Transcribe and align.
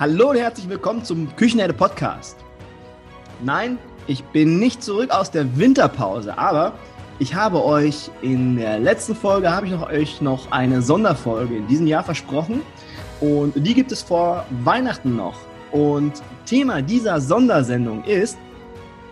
Hallo 0.00 0.30
und 0.30 0.36
herzlich 0.38 0.66
willkommen 0.66 1.04
zum 1.04 1.36
Küchenherde 1.36 1.74
Podcast. 1.74 2.38
Nein, 3.44 3.78
ich 4.06 4.24
bin 4.24 4.58
nicht 4.58 4.82
zurück 4.82 5.10
aus 5.10 5.30
der 5.30 5.58
Winterpause, 5.58 6.38
aber 6.38 6.72
ich 7.18 7.34
habe 7.34 7.62
euch 7.62 8.10
in 8.22 8.56
der 8.56 8.78
letzten 8.78 9.14
Folge 9.14 9.50
habe 9.50 9.66
ich 9.66 9.72
noch, 9.72 9.90
euch 9.90 10.22
noch 10.22 10.52
eine 10.52 10.80
Sonderfolge 10.80 11.54
in 11.54 11.66
diesem 11.66 11.86
Jahr 11.86 12.02
versprochen 12.02 12.62
und 13.20 13.52
die 13.54 13.74
gibt 13.74 13.92
es 13.92 14.00
vor 14.00 14.46
Weihnachten 14.64 15.16
noch. 15.16 15.38
Und 15.70 16.22
Thema 16.46 16.80
dieser 16.80 17.20
Sondersendung 17.20 18.02
ist, 18.04 18.38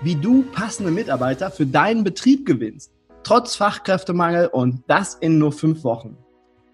wie 0.00 0.14
du 0.14 0.42
passende 0.52 0.90
Mitarbeiter 0.90 1.50
für 1.50 1.66
deinen 1.66 2.02
Betrieb 2.02 2.46
gewinnst, 2.46 2.92
trotz 3.24 3.56
Fachkräftemangel 3.56 4.46
und 4.46 4.84
das 4.86 5.16
in 5.16 5.38
nur 5.38 5.52
fünf 5.52 5.84
Wochen. 5.84 6.16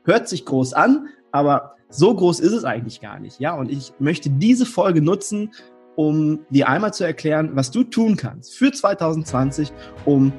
Hört 0.04 0.28
sich 0.28 0.44
groß 0.44 0.72
an, 0.72 1.08
aber 1.32 1.74
so 1.88 2.14
groß 2.14 2.40
ist 2.40 2.52
es 2.52 2.64
eigentlich 2.64 3.00
gar 3.00 3.18
nicht. 3.20 3.40
Ja, 3.40 3.54
und 3.54 3.70
ich 3.70 3.92
möchte 3.98 4.30
diese 4.30 4.66
Folge 4.66 5.00
nutzen, 5.02 5.52
um 5.96 6.40
dir 6.50 6.68
einmal 6.68 6.92
zu 6.92 7.04
erklären, 7.04 7.50
was 7.54 7.70
du 7.70 7.84
tun 7.84 8.16
kannst 8.16 8.56
für 8.56 8.72
2020, 8.72 9.72
um 10.04 10.32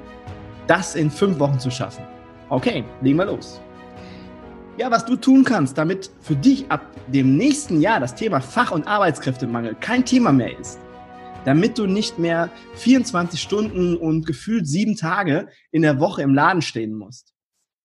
das 0.67 0.95
in 0.95 1.09
fünf 1.09 1.39
Wochen 1.39 1.59
zu 1.59 1.71
schaffen. 1.71 2.03
Okay, 2.49 2.83
legen 3.01 3.17
wir 3.17 3.25
los. 3.25 3.61
Ja, 4.77 4.91
was 4.91 5.05
du 5.05 5.15
tun 5.15 5.45
kannst, 5.45 5.77
damit 5.77 6.11
für 6.19 6.35
dich 6.35 6.69
ab 6.69 6.81
dem 7.07 7.37
nächsten 7.37 7.79
Jahr 7.79 7.99
das 8.01 8.13
Thema 8.13 8.41
Fach- 8.41 8.71
und 8.71 8.85
Arbeitskräftemangel 8.85 9.75
kein 9.75 10.03
Thema 10.03 10.33
mehr 10.33 10.57
ist. 10.59 10.79
Damit 11.45 11.77
du 11.77 11.85
nicht 11.85 12.19
mehr 12.19 12.49
24 12.75 13.41
Stunden 13.41 13.95
und 13.95 14.25
gefühlt 14.25 14.67
sieben 14.67 14.97
Tage 14.97 15.47
in 15.71 15.83
der 15.83 15.99
Woche 15.99 16.23
im 16.23 16.33
Laden 16.33 16.61
stehen 16.61 16.93
musst. 16.93 17.33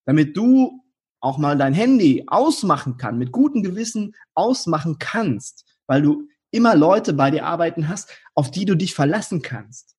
Damit 0.05 0.37
du 0.37 0.80
auch 1.21 1.39
mal 1.39 1.57
dein 1.57 1.75
Handy 1.75 2.25
ausmachen 2.27 2.97
kann, 2.97 3.19
mit 3.19 3.33
gutem 3.33 3.63
Gewissen 3.63 4.15
ausmachen 4.35 4.99
kannst, 4.99 5.65
weil 5.87 6.03
du 6.03 6.29
immer 6.51 6.75
Leute 6.75 7.13
bei 7.13 7.31
dir 7.31 7.45
arbeiten 7.45 7.89
hast, 7.89 8.11
auf 8.35 8.51
die 8.51 8.65
du 8.65 8.75
dich 8.75 8.95
verlassen 8.95 9.43
kannst. 9.43 9.97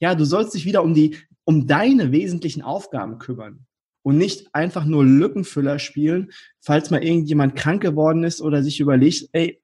Ja, 0.00 0.14
du 0.14 0.24
sollst 0.24 0.54
dich 0.54 0.64
wieder 0.64 0.82
um 0.82 0.94
die, 0.94 1.18
um 1.44 1.66
deine 1.66 2.12
wesentlichen 2.12 2.62
Aufgaben 2.62 3.18
kümmern 3.18 3.66
und 4.02 4.18
nicht 4.18 4.54
einfach 4.54 4.84
nur 4.84 5.04
Lückenfüller 5.04 5.78
spielen, 5.78 6.32
falls 6.60 6.90
mal 6.90 7.02
irgendjemand 7.02 7.56
krank 7.56 7.82
geworden 7.82 8.24
ist 8.24 8.40
oder 8.40 8.62
sich 8.62 8.80
überlegt, 8.80 9.28
ey, 9.32 9.60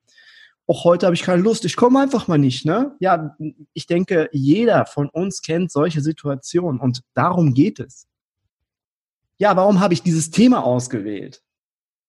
auch 0.66 0.84
heute 0.84 1.06
habe 1.06 1.14
ich 1.14 1.22
keine 1.22 1.42
Lust, 1.42 1.64
ich 1.64 1.76
komme 1.76 1.98
einfach 1.98 2.28
mal 2.28 2.38
nicht, 2.38 2.66
ne? 2.66 2.94
Ja, 3.00 3.34
ich 3.72 3.86
denke, 3.86 4.28
jeder 4.32 4.84
von 4.84 5.08
uns 5.08 5.40
kennt 5.40 5.72
solche 5.72 6.02
Situationen 6.02 6.78
und 6.78 7.02
darum 7.14 7.54
geht 7.54 7.80
es. 7.80 8.07
Ja, 9.38 9.56
warum 9.56 9.80
habe 9.80 9.94
ich 9.94 10.02
dieses 10.02 10.30
Thema 10.30 10.64
ausgewählt? 10.64 11.42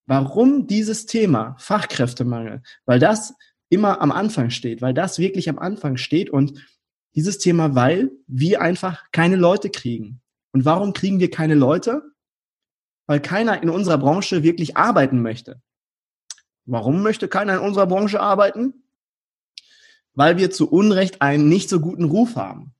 Warum 0.07 0.65
dieses 0.65 1.05
Thema 1.05 1.55
Fachkräftemangel? 1.59 2.63
Weil 2.85 2.97
das 2.97 3.35
immer 3.69 4.01
am 4.01 4.11
Anfang 4.11 4.49
steht, 4.49 4.81
weil 4.81 4.95
das 4.95 5.19
wirklich 5.19 5.47
am 5.47 5.59
Anfang 5.59 5.97
steht 5.97 6.31
und 6.31 6.67
dieses 7.15 7.37
Thema, 7.37 7.75
weil 7.75 8.11
wir 8.27 8.61
einfach 8.61 9.03
keine 9.11 9.35
Leute 9.35 9.69
kriegen. 9.69 10.21
Und 10.51 10.65
warum 10.65 10.93
kriegen 10.93 11.19
wir 11.19 11.29
keine 11.29 11.53
Leute? 11.53 12.01
Weil 13.05 13.19
keiner 13.19 13.61
in 13.61 13.69
unserer 13.69 13.99
Branche 13.99 14.41
wirklich 14.41 14.77
arbeiten 14.77 15.21
möchte. 15.21 15.61
Warum 16.65 17.03
möchte 17.03 17.27
keiner 17.27 17.55
in 17.55 17.59
unserer 17.59 17.87
Branche 17.87 18.19
arbeiten? 18.19 18.83
Weil 20.13 20.37
wir 20.37 20.49
zu 20.49 20.69
Unrecht 20.69 21.21
einen 21.21 21.49
nicht 21.49 21.69
so 21.69 21.79
guten 21.79 22.05
Ruf 22.05 22.35
haben. 22.35 22.73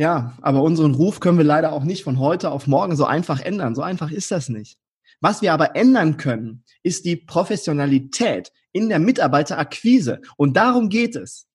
Ja, 0.00 0.32
aber 0.40 0.62
unseren 0.62 0.94
Ruf 0.94 1.20
können 1.20 1.36
wir 1.36 1.44
leider 1.44 1.74
auch 1.74 1.84
nicht 1.84 2.04
von 2.04 2.18
heute 2.18 2.52
auf 2.52 2.66
morgen 2.66 2.96
so 2.96 3.04
einfach 3.04 3.38
ändern. 3.38 3.74
So 3.74 3.82
einfach 3.82 4.10
ist 4.10 4.30
das 4.30 4.48
nicht. 4.48 4.78
Was 5.20 5.42
wir 5.42 5.52
aber 5.52 5.76
ändern 5.76 6.16
können, 6.16 6.64
ist 6.82 7.04
die 7.04 7.16
Professionalität 7.16 8.50
in 8.72 8.88
der 8.88 8.98
Mitarbeiterakquise. 8.98 10.22
Und 10.38 10.56
darum 10.56 10.88
geht 10.88 11.16
es. 11.16 11.48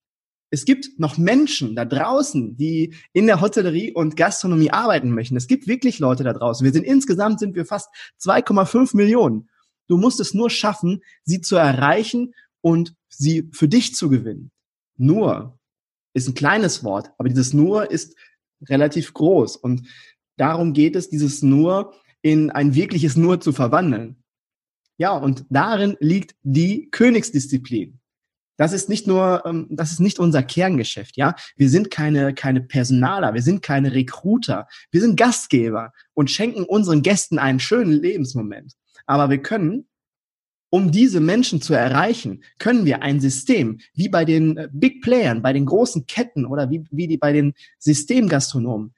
Es 0.51 0.66
gibt 0.66 1.00
noch 1.00 1.17
Menschen 1.17 1.75
da 1.75 1.85
draußen, 1.85 2.55
die 2.55 2.94
in 3.13 3.25
der 3.25 3.41
Hotellerie 3.41 3.91
und 3.94 4.16
Gastronomie 4.16 4.69
arbeiten 4.69 5.09
möchten. 5.09 5.35
Es 5.35 5.47
gibt 5.47 5.66
wirklich 5.66 5.97
Leute 5.97 6.23
da 6.23 6.31
draußen. 6.31 6.63
Wir 6.63 6.72
sind 6.72 6.84
insgesamt 6.84 7.39
sind 7.39 7.55
wir 7.55 7.66
fast 7.66 7.89
2,5 8.22 8.95
Millionen. 8.95 9.50
Du 9.88 9.97
musst 9.97 10.19
es 10.19 10.35
nur 10.35 10.51
schaffen, 10.51 11.01
sie 11.23 11.41
zu 11.41 11.55
erreichen 11.55 12.35
und 12.61 12.94
sie 13.09 13.50
für 13.53 13.67
dich 13.67 13.95
zu 13.95 14.07
gewinnen. 14.07 14.51
Nur 14.97 15.57
ist 16.13 16.28
ein 16.28 16.35
kleines 16.35 16.84
Wort, 16.84 17.11
aber 17.17 17.28
dieses 17.28 17.51
nur 17.51 17.89
ist 17.89 18.16
relativ 18.67 19.13
groß. 19.13 19.57
Und 19.57 19.88
darum 20.38 20.73
geht 20.73 20.95
es, 20.95 21.09
dieses 21.09 21.41
Nur 21.41 21.93
in 22.21 22.49
ein 22.51 22.75
wirkliches 22.75 23.16
Nur 23.16 23.39
zu 23.39 23.51
verwandeln. 23.51 24.23
Ja, 24.97 25.11
und 25.11 25.45
darin 25.49 25.97
liegt 25.99 26.35
die 26.43 26.89
Königsdisziplin. 26.89 27.99
Das 28.57 28.71
ist 28.71 28.88
nicht 28.88 29.05
nur, 29.05 29.43
ähm, 29.45 29.67
das 29.69 29.91
ist 29.91 29.99
nicht 29.99 30.19
unser 30.19 30.41
Kerngeschäft, 30.41 31.17
ja. 31.17 31.35
Wir 31.57 31.69
sind 31.69 31.91
keine, 31.91 32.33
keine 32.33 32.61
Personaler, 32.61 33.33
wir 33.33 33.41
sind 33.41 33.61
keine 33.61 33.93
Recruiter, 33.93 34.67
wir 34.91 35.01
sind 35.01 35.17
Gastgeber 35.17 35.91
und 36.13 36.31
schenken 36.31 36.63
unseren 36.63 37.01
Gästen 37.01 37.37
einen 37.37 37.59
schönen 37.59 37.91
Lebensmoment. 37.91 38.73
Aber 39.05 39.29
wir 39.29 39.41
können, 39.41 39.87
um 40.75 40.91
diese 40.91 41.21
Menschen 41.21 41.61
zu 41.61 41.73
erreichen, 41.73 42.43
können 42.59 42.83
wir 42.83 43.01
ein 43.01 43.21
System, 43.21 43.79
wie 43.93 44.09
bei 44.09 44.25
den 44.25 44.57
äh, 44.57 44.67
Big 44.73 45.01
Playern, 45.01 45.41
bei 45.41 45.53
den 45.53 45.65
großen 45.65 46.05
Ketten 46.05 46.45
oder 46.45 46.69
wie, 46.69 46.83
wie 46.91 47.07
die 47.07 47.17
bei 47.17 47.31
den 47.31 47.53
Systemgastronomen, 47.79 48.93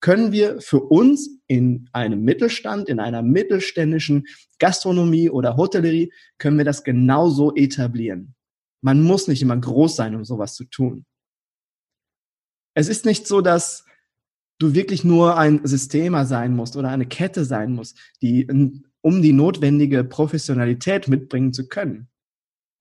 können 0.00 0.32
wir 0.32 0.60
für 0.60 0.80
uns 0.80 1.30
in 1.46 1.88
einem 1.94 2.24
Mittelstand, 2.24 2.90
in 2.90 3.00
einer 3.00 3.22
mittelständischen 3.22 4.26
Gastronomie 4.58 5.30
oder 5.30 5.56
Hotellerie, 5.56 6.12
können 6.36 6.58
wir 6.58 6.66
das 6.66 6.84
genauso 6.84 7.54
etablieren. 7.54 8.34
Man 8.82 9.02
muss 9.02 9.28
nicht 9.28 9.40
immer 9.40 9.56
groß 9.56 9.96
sein, 9.96 10.14
um 10.14 10.26
sowas 10.26 10.56
zu 10.56 10.64
tun. 10.64 11.06
Es 12.74 12.86
ist 12.86 13.06
nicht 13.06 13.26
so, 13.26 13.40
dass 13.40 13.86
du 14.58 14.74
wirklich 14.74 15.04
nur 15.04 15.38
ein 15.38 15.66
Systemer 15.66 16.26
sein 16.26 16.54
musst 16.54 16.76
oder 16.76 16.90
eine 16.90 17.06
Kette 17.06 17.46
sein 17.46 17.72
musst, 17.72 17.98
die, 18.20 18.46
um 19.08 19.22
die 19.22 19.32
notwendige 19.32 20.04
Professionalität 20.04 21.08
mitbringen 21.08 21.54
zu 21.54 21.66
können. 21.66 22.10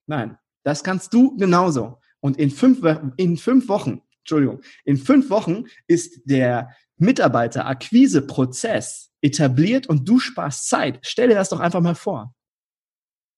Nein, 0.07 0.37
das 0.63 0.83
kannst 0.83 1.13
du 1.13 1.37
genauso. 1.37 2.01
Und 2.19 2.35
in 2.35 2.51
fünf, 2.51 2.81
in 3.15 3.37
fünf 3.37 3.69
Wochen, 3.69 4.01
Entschuldigung, 4.19 4.61
in 4.83 4.97
fünf 4.97 5.29
Wochen 5.29 5.63
ist 5.87 6.19
der 6.25 6.75
Mitarbeiterakquiseprozess 6.97 9.13
etabliert 9.21 9.87
und 9.87 10.09
du 10.09 10.19
sparst 10.19 10.67
Zeit. 10.67 10.99
Stell 11.01 11.29
dir 11.29 11.35
das 11.35 11.47
doch 11.47 11.61
einfach 11.61 11.79
mal 11.79 11.95
vor. 11.95 12.35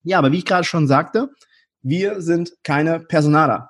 Ja, 0.01 0.17
aber 0.17 0.31
wie 0.31 0.39
ich 0.39 0.45
gerade 0.45 0.63
schon 0.63 0.87
sagte, 0.87 1.29
wir 1.83 2.23
sind 2.23 2.53
keine 2.63 3.01
Personaler. 3.01 3.69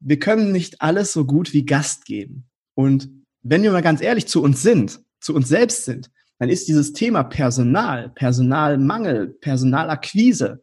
Wir 0.00 0.18
können 0.18 0.52
nicht 0.52 0.82
alles 0.82 1.14
so 1.14 1.24
gut 1.24 1.54
wie 1.54 1.64
Gast 1.64 2.04
geben. 2.04 2.46
Und 2.74 3.08
wenn 3.40 3.62
wir 3.62 3.72
mal 3.72 3.80
ganz 3.80 4.02
ehrlich 4.02 4.28
zu 4.28 4.42
uns 4.42 4.60
sind, 4.60 5.00
zu 5.18 5.34
uns 5.34 5.48
selbst 5.48 5.86
sind, 5.86 6.10
dann 6.38 6.48
ist 6.48 6.68
dieses 6.68 6.92
Thema 6.92 7.22
Personal, 7.24 8.10
Personalmangel, 8.10 9.28
Personalakquise, 9.40 10.62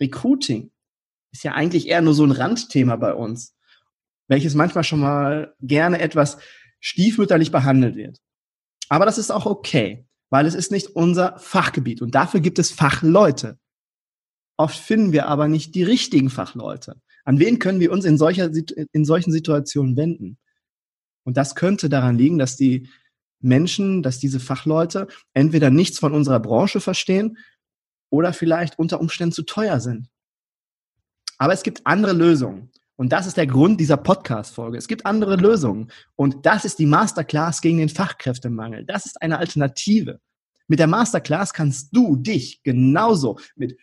Recruiting, 0.00 0.70
ist 1.32 1.44
ja 1.44 1.52
eigentlich 1.52 1.88
eher 1.88 2.02
nur 2.02 2.14
so 2.14 2.24
ein 2.24 2.30
Randthema 2.30 2.96
bei 2.96 3.12
uns, 3.14 3.54
welches 4.28 4.54
manchmal 4.54 4.84
schon 4.84 5.00
mal 5.00 5.54
gerne 5.60 6.00
etwas 6.00 6.38
stiefmütterlich 6.80 7.50
behandelt 7.50 7.96
wird. 7.96 8.20
Aber 8.88 9.04
das 9.04 9.18
ist 9.18 9.30
auch 9.30 9.46
okay, 9.46 10.06
weil 10.30 10.46
es 10.46 10.54
ist 10.54 10.70
nicht 10.70 10.88
unser 10.88 11.38
Fachgebiet 11.38 12.00
und 12.00 12.14
dafür 12.14 12.40
gibt 12.40 12.58
es 12.58 12.70
Fachleute. 12.70 13.58
Oft 14.56 14.78
finden 14.78 15.12
wir 15.12 15.26
aber 15.26 15.48
nicht 15.48 15.74
die 15.74 15.82
richtigen 15.82 16.30
Fachleute. 16.30 17.00
An 17.24 17.38
wen 17.38 17.58
können 17.58 17.80
wir 17.80 17.92
uns 17.92 18.04
in, 18.04 18.18
solcher, 18.18 18.50
in 18.92 19.04
solchen 19.04 19.32
Situationen 19.32 19.96
wenden? 19.96 20.38
Und 21.24 21.36
das 21.36 21.54
könnte 21.54 21.88
daran 21.88 22.16
liegen, 22.16 22.38
dass 22.38 22.56
die 22.56 22.88
Menschen, 23.40 24.02
dass 24.02 24.18
diese 24.18 24.40
Fachleute 24.40 25.08
entweder 25.34 25.70
nichts 25.70 25.98
von 25.98 26.12
unserer 26.12 26.40
Branche 26.40 26.80
verstehen 26.80 27.38
oder 28.10 28.32
vielleicht 28.32 28.78
unter 28.78 29.00
Umständen 29.00 29.32
zu 29.32 29.42
teuer 29.42 29.80
sind. 29.80 30.08
Aber 31.38 31.52
es 31.52 31.62
gibt 31.62 31.86
andere 31.86 32.12
Lösungen. 32.12 32.70
Und 32.96 33.12
das 33.12 33.28
ist 33.28 33.36
der 33.36 33.46
Grund 33.46 33.78
dieser 33.80 33.96
Podcast-Folge. 33.96 34.76
Es 34.76 34.88
gibt 34.88 35.06
andere 35.06 35.36
Lösungen. 35.36 35.92
Und 36.16 36.44
das 36.46 36.64
ist 36.64 36.80
die 36.80 36.86
Masterclass 36.86 37.60
gegen 37.60 37.78
den 37.78 37.88
Fachkräftemangel. 37.88 38.84
Das 38.84 39.06
ist 39.06 39.22
eine 39.22 39.38
Alternative. 39.38 40.20
Mit 40.66 40.80
der 40.80 40.88
Masterclass 40.88 41.52
kannst 41.52 41.94
du 41.94 42.16
dich 42.16 42.60
genauso 42.64 43.38
mit 43.54 43.78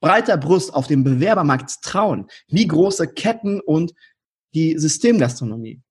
breiter 0.00 0.38
Brust 0.38 0.72
auf 0.72 0.86
dem 0.86 1.04
Bewerbermarkt 1.04 1.82
trauen, 1.82 2.28
wie 2.48 2.66
große 2.66 3.08
Ketten 3.08 3.60
und 3.60 3.92
die 4.54 4.78
Systemgastronomie. 4.78 5.82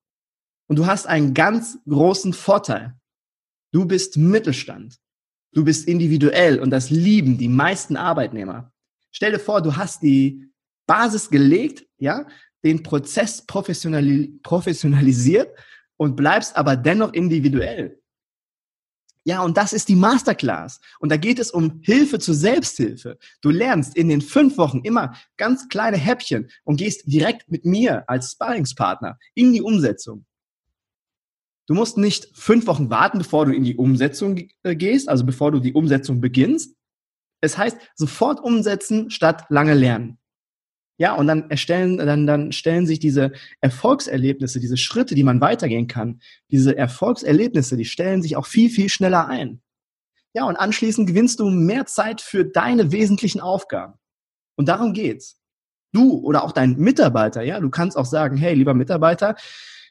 Und 0.67 0.77
du 0.77 0.85
hast 0.85 1.07
einen 1.07 1.33
ganz 1.33 1.77
großen 1.88 2.33
Vorteil. 2.33 2.95
Du 3.71 3.85
bist 3.85 4.17
Mittelstand. 4.17 4.97
Du 5.51 5.63
bist 5.63 5.88
individuell 5.88 6.59
und 6.59 6.69
das 6.69 6.89
lieben 6.89 7.38
die 7.38 7.47
meisten 7.47 7.95
Arbeitnehmer. 7.95 8.71
Stell 9.12 9.31
dir 9.31 9.39
vor, 9.39 9.62
du 9.62 9.75
hast 9.75 10.01
die 10.03 10.51
Basis 10.88 11.29
gelegt, 11.29 11.85
ja, 11.97 12.27
den 12.63 12.83
Prozess 12.83 13.45
professionali 13.45 14.39
professionalisiert 14.44 15.57
und 15.97 16.15
bleibst 16.15 16.57
aber 16.57 16.75
dennoch 16.75 17.13
individuell. 17.13 18.01
Ja, 19.23 19.41
und 19.41 19.57
das 19.57 19.73
ist 19.73 19.89
die 19.89 19.95
Masterclass. 19.95 20.79
Und 21.00 21.12
da 21.12 21.17
geht 21.17 21.39
es 21.39 21.50
um 21.50 21.79
Hilfe 21.81 22.19
zur 22.19 22.35
Selbsthilfe. 22.35 23.17
Du 23.41 23.50
lernst 23.50 23.95
in 23.95 24.07
den 24.07 24.21
fünf 24.21 24.57
Wochen 24.57 24.81
immer 24.83 25.15
ganz 25.38 25.67
kleine 25.67 25.97
Häppchen 25.97 26.50
und 26.63 26.77
gehst 26.77 27.03
direkt 27.06 27.50
mit 27.50 27.65
mir 27.65 28.07
als 28.07 28.33
Sparringspartner 28.33 29.17
in 29.33 29.51
die 29.51 29.62
Umsetzung. 29.62 30.25
Du 31.67 31.73
musst 31.73 31.97
nicht 31.97 32.29
fünf 32.33 32.67
Wochen 32.67 32.89
warten, 32.89 33.17
bevor 33.17 33.45
du 33.45 33.53
in 33.53 33.63
die 33.63 33.75
Umsetzung 33.75 34.39
äh, 34.63 34.75
gehst, 34.75 35.09
also 35.09 35.25
bevor 35.25 35.51
du 35.51 35.59
die 35.59 35.73
Umsetzung 35.73 36.21
beginnst. 36.21 36.75
Es 37.41 37.57
heißt, 37.57 37.77
sofort 37.95 38.39
umsetzen 38.39 39.09
statt 39.09 39.45
lange 39.50 39.73
lernen. 39.73 40.19
Ja, 40.97 41.15
und 41.15 41.27
dann 41.27 41.50
erstellen, 41.50 41.97
dann, 41.97 42.25
dann 42.25 42.51
stellen 42.53 42.85
sich 42.85 43.00
diese 43.00 43.33
Erfolgserlebnisse, 43.59 44.62
diese 44.62 44.77
Schritte, 44.77 45.13
die 45.13 45.23
man 45.23 45.41
weitergehen 45.41 45.88
kann, 45.88 46.21
diese 46.50 46.77
Erfolgserlebnisse, 46.77 47.75
die 47.75 47.85
stellen 47.85 48.21
sich 48.21 48.38
auch 48.38 48.45
viel, 48.45 48.69
viel 48.69 48.88
schneller 48.88 49.27
ein. 49.27 49.62
Ja, 50.33 50.45
und 50.45 50.56
anschließend 50.56 51.07
gewinnst 51.07 51.39
du 51.39 51.50
mehr 51.50 51.85
Zeit 51.85 52.21
für 52.21 52.45
deine 52.45 52.91
wesentlichen 52.91 53.41
Aufgaben. 53.41 53.95
Und 54.56 54.69
darum 54.69 54.94
geht's. 54.94 55.41
Du 55.94 56.17
oder 56.19 56.44
auch 56.44 56.51
dein 56.51 56.75
Mitarbeiter, 56.77 57.41
ja, 57.41 57.59
du 57.59 57.69
kannst 57.69 57.97
auch 57.97 58.06
sagen, 58.06 58.35
hey, 58.35 58.53
lieber 58.53 58.73
Mitarbeiter, 58.73 59.35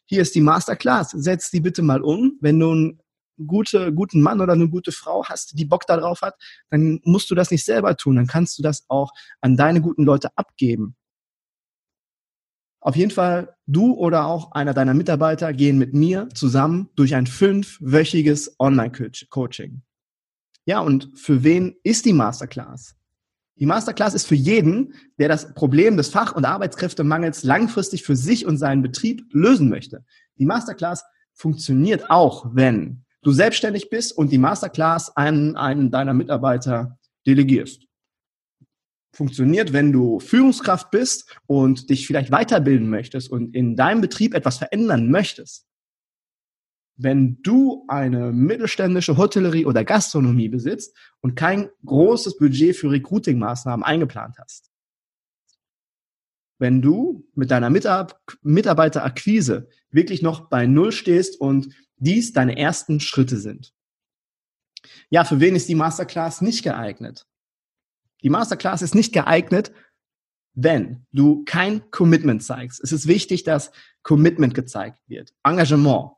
hier 0.07 0.23
ist 0.23 0.35
die 0.35 0.41
Masterclass, 0.41 1.11
setz 1.11 1.51
die 1.51 1.61
bitte 1.61 1.83
mal 1.83 2.03
um. 2.03 2.39
Wenn 2.41 2.59
du 2.59 2.71
einen 2.71 3.01
gute, 3.47 3.93
guten 3.93 4.21
Mann 4.21 4.41
oder 4.41 4.53
eine 4.53 4.69
gute 4.69 4.93
Frau 4.93 5.25
hast, 5.25 5.59
die 5.59 5.65
Bock 5.65 5.87
darauf 5.87 6.23
hat, 6.23 6.35
dann 6.71 7.01
musst 7.05 7.31
du 7.31 7.35
das 7.35 7.51
nicht 7.51 7.65
selber 7.65 7.97
tun. 7.97 8.17
Dann 8.17 8.27
kannst 8.27 8.59
du 8.59 8.63
das 8.63 8.85
auch 8.89 9.13
an 9.41 9.57
deine 9.57 9.81
guten 9.81 10.05
Leute 10.05 10.29
abgeben. 10.37 10.97
Auf 12.81 12.97
jeden 12.97 13.11
Fall, 13.11 13.57
du 13.67 13.95
oder 13.95 14.27
auch 14.27 14.53
einer 14.53 14.75
deiner 14.75 14.93
Mitarbeiter 14.93 15.55
gehen 15.55 15.79
mit 15.79 15.95
mir 15.95 16.29
zusammen 16.35 16.91
durch 16.97 17.15
ein 17.15 17.27
fünfwöchiges 17.27 18.57
Online-Coaching. 18.59 19.83
Ja, 20.67 20.81
und 20.81 21.11
für 21.15 21.43
wen 21.43 21.77
ist 21.83 22.05
die 22.05 22.13
Masterclass? 22.13 22.95
Die 23.57 23.67
Masterclass 23.67 24.15
ist 24.15 24.27
für 24.27 24.35
jeden, 24.35 24.95
der 25.19 25.29
das 25.29 25.55
Problem 25.55 25.97
des 25.97 26.09
Fach- 26.09 26.35
und 26.35 26.45
Arbeitskräftemangels 26.45 27.45
langfristig 27.45 28.03
für 28.03 28.17
sich 28.17 28.47
und 28.47 28.59
seinen 28.59 28.83
Betrieb 28.83 29.25
lösen 29.33 29.69
möchte. 29.69 30.05
Die 30.39 30.47
Masterclass 30.47 31.05
funktioniert 31.33 32.11
auch, 32.11 32.47
wenn 32.53 33.05
du 33.23 33.33
selbstständig 33.33 33.91
bist 33.91 34.17
und 34.17 34.33
die 34.33 34.39
Masterclass 34.39 35.17
an 35.17 35.57
einen 35.57 35.91
deiner 35.91 36.15
Mitarbeiter 36.15 36.99
delegierst. 37.27 37.87
Funktioniert, 39.13 39.73
wenn 39.73 39.93
du 39.93 40.19
Führungskraft 40.19 40.91
bist 40.91 41.39
und 41.47 41.89
dich 41.91 42.07
vielleicht 42.09 42.33
weiterbilden 42.33 42.91
möchtest 42.91 43.31
und 43.31 43.55
in 43.55 43.77
deinem 43.77 44.01
Betrieb 44.01 44.35
etwas 44.35 44.59
verändern 44.59 45.11
möchtest. 45.11 45.67
Wenn 46.97 47.43
du 47.43 47.85
eine 47.89 48.33
mittelständische 48.33 49.17
Hotellerie 49.17 49.67
oder 49.67 49.85
Gastronomie 49.85 50.49
besitzt 50.49 50.97
und 51.21 51.35
kein 51.35 51.69
großes 51.85 52.37
Budget 52.39 52.77
für 52.77 52.91
Recruiting-Maßnahmen 52.91 53.85
eingeplant 53.85 54.37
hast. 54.39 54.71
Wenn 56.59 56.81
du 56.81 57.27
mit 57.35 57.51
deiner 57.51 57.69
Mitab 57.69 58.21
Mitarbeiterakquise 58.43 59.69
wirklich 59.91 60.23
noch 60.23 60.49
bei 60.49 60.67
Null 60.67 60.93
stehst 60.93 61.41
und 61.41 61.75
dies 61.97 62.33
deine 62.33 62.57
ersten 62.57 63.01
Schritte 63.01 63.39
sind. 63.39 63.75
Ja, 65.11 65.25
für 65.25 65.41
wen 65.41 65.57
ist 65.57 65.69
die 65.69 65.75
Masterclass 65.75 66.41
nicht 66.43 66.63
geeignet? 66.63 67.27
Die 68.23 68.31
Masterclass 68.31 68.83
ist 68.83 68.95
nicht 68.95 69.13
geeignet, 69.13 69.73
wenn 70.55 71.07
du 71.13 71.45
kein 71.45 71.91
Commitment 71.91 72.43
zeigst. 72.43 72.83
Es 72.83 72.93
ist 72.93 73.07
wichtig, 73.07 73.45
dass 73.45 73.73
Commitment 74.03 74.55
gezeigt 74.55 75.01
wird. 75.09 75.35
Engagement 75.43 76.13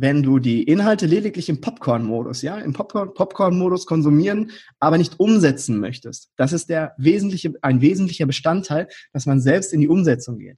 wenn 0.00 0.22
du 0.22 0.38
die 0.38 0.62
Inhalte 0.62 1.04
lediglich 1.04 1.50
im 1.50 1.60
Popcorn-Modus, 1.60 2.40
ja, 2.40 2.56
im 2.58 2.72
Popcorn-Modus 2.72 3.84
konsumieren, 3.84 4.50
aber 4.78 4.96
nicht 4.96 5.20
umsetzen 5.20 5.78
möchtest. 5.78 6.30
Das 6.36 6.54
ist 6.54 6.70
der 6.70 6.94
wesentliche, 6.96 7.52
ein 7.60 7.82
wesentlicher 7.82 8.24
Bestandteil, 8.24 8.88
dass 9.12 9.26
man 9.26 9.40
selbst 9.40 9.74
in 9.74 9.80
die 9.80 9.88
Umsetzung 9.88 10.38
geht. 10.38 10.56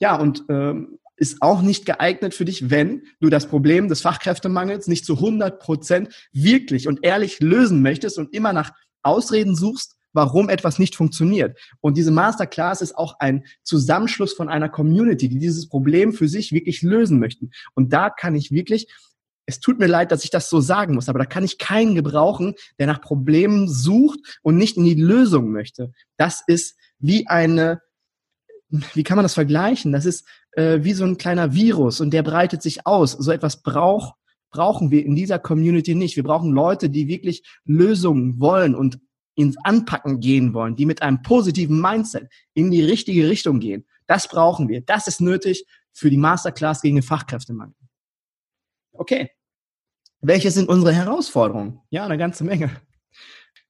Ja, 0.00 0.16
und 0.16 0.44
ähm, 0.48 0.98
ist 1.16 1.40
auch 1.40 1.62
nicht 1.62 1.86
geeignet 1.86 2.34
für 2.34 2.44
dich, 2.44 2.68
wenn 2.68 3.04
du 3.20 3.30
das 3.30 3.46
Problem 3.46 3.88
des 3.88 4.00
Fachkräftemangels 4.00 4.88
nicht 4.88 5.06
zu 5.06 5.14
100 5.14 5.60
Prozent 5.60 6.28
wirklich 6.32 6.88
und 6.88 7.04
ehrlich 7.04 7.38
lösen 7.38 7.80
möchtest 7.80 8.18
und 8.18 8.34
immer 8.34 8.52
nach 8.52 8.72
Ausreden 9.02 9.54
suchst, 9.54 9.95
warum 10.16 10.48
etwas 10.48 10.80
nicht 10.80 10.96
funktioniert. 10.96 11.56
Und 11.80 11.96
diese 11.96 12.10
Masterclass 12.10 12.80
ist 12.80 12.96
auch 12.96 13.20
ein 13.20 13.44
Zusammenschluss 13.62 14.32
von 14.32 14.48
einer 14.48 14.68
Community, 14.68 15.28
die 15.28 15.38
dieses 15.38 15.68
Problem 15.68 16.12
für 16.12 16.26
sich 16.26 16.50
wirklich 16.50 16.82
lösen 16.82 17.20
möchten. 17.20 17.52
Und 17.74 17.92
da 17.92 18.10
kann 18.10 18.34
ich 18.34 18.50
wirklich 18.50 18.88
es 19.48 19.60
tut 19.60 19.78
mir 19.78 19.86
leid, 19.86 20.10
dass 20.10 20.24
ich 20.24 20.30
das 20.30 20.50
so 20.50 20.60
sagen 20.60 20.96
muss, 20.96 21.08
aber 21.08 21.20
da 21.20 21.24
kann 21.24 21.44
ich 21.44 21.58
keinen 21.58 21.94
gebrauchen, 21.94 22.54
der 22.80 22.88
nach 22.88 23.00
Problemen 23.00 23.68
sucht 23.68 24.40
und 24.42 24.56
nicht 24.56 24.76
in 24.76 24.82
die 24.82 24.94
Lösung 24.94 25.52
möchte. 25.52 25.92
Das 26.16 26.42
ist 26.48 26.76
wie 26.98 27.28
eine, 27.28 27.80
wie 28.68 29.04
kann 29.04 29.14
man 29.14 29.22
das 29.22 29.34
vergleichen? 29.34 29.92
Das 29.92 30.04
ist 30.04 30.26
äh, 30.50 30.80
wie 30.82 30.94
so 30.94 31.04
ein 31.04 31.16
kleiner 31.16 31.54
Virus 31.54 32.00
und 32.00 32.10
der 32.10 32.24
breitet 32.24 32.60
sich 32.60 32.88
aus. 32.88 33.12
So 33.12 33.30
etwas 33.30 33.62
braucht 33.62 34.14
brauchen 34.50 34.90
wir 34.90 35.04
in 35.04 35.14
dieser 35.14 35.38
Community 35.38 35.94
nicht. 35.94 36.16
Wir 36.16 36.22
brauchen 36.22 36.52
Leute, 36.52 36.88
die 36.88 37.08
wirklich 37.08 37.42
Lösungen 37.64 38.40
wollen 38.40 38.74
und 38.74 38.98
ins 39.36 39.56
Anpacken 39.62 40.18
gehen 40.18 40.52
wollen, 40.54 40.74
die 40.74 40.86
mit 40.86 41.02
einem 41.02 41.22
positiven 41.22 41.80
Mindset 41.80 42.28
in 42.54 42.70
die 42.70 42.82
richtige 42.82 43.28
Richtung 43.28 43.60
gehen. 43.60 43.86
Das 44.06 44.26
brauchen 44.28 44.68
wir. 44.68 44.80
Das 44.80 45.06
ist 45.06 45.20
nötig 45.20 45.64
für 45.92 46.10
die 46.10 46.16
Masterclass 46.16 46.80
gegen 46.80 46.96
den 46.96 47.02
Fachkräftemangel. 47.02 47.74
Okay. 48.92 49.30
Welche 50.20 50.50
sind 50.50 50.68
unsere 50.68 50.92
Herausforderungen? 50.92 51.80
Ja, 51.90 52.04
eine 52.04 52.18
ganze 52.18 52.42
Menge. 52.42 52.70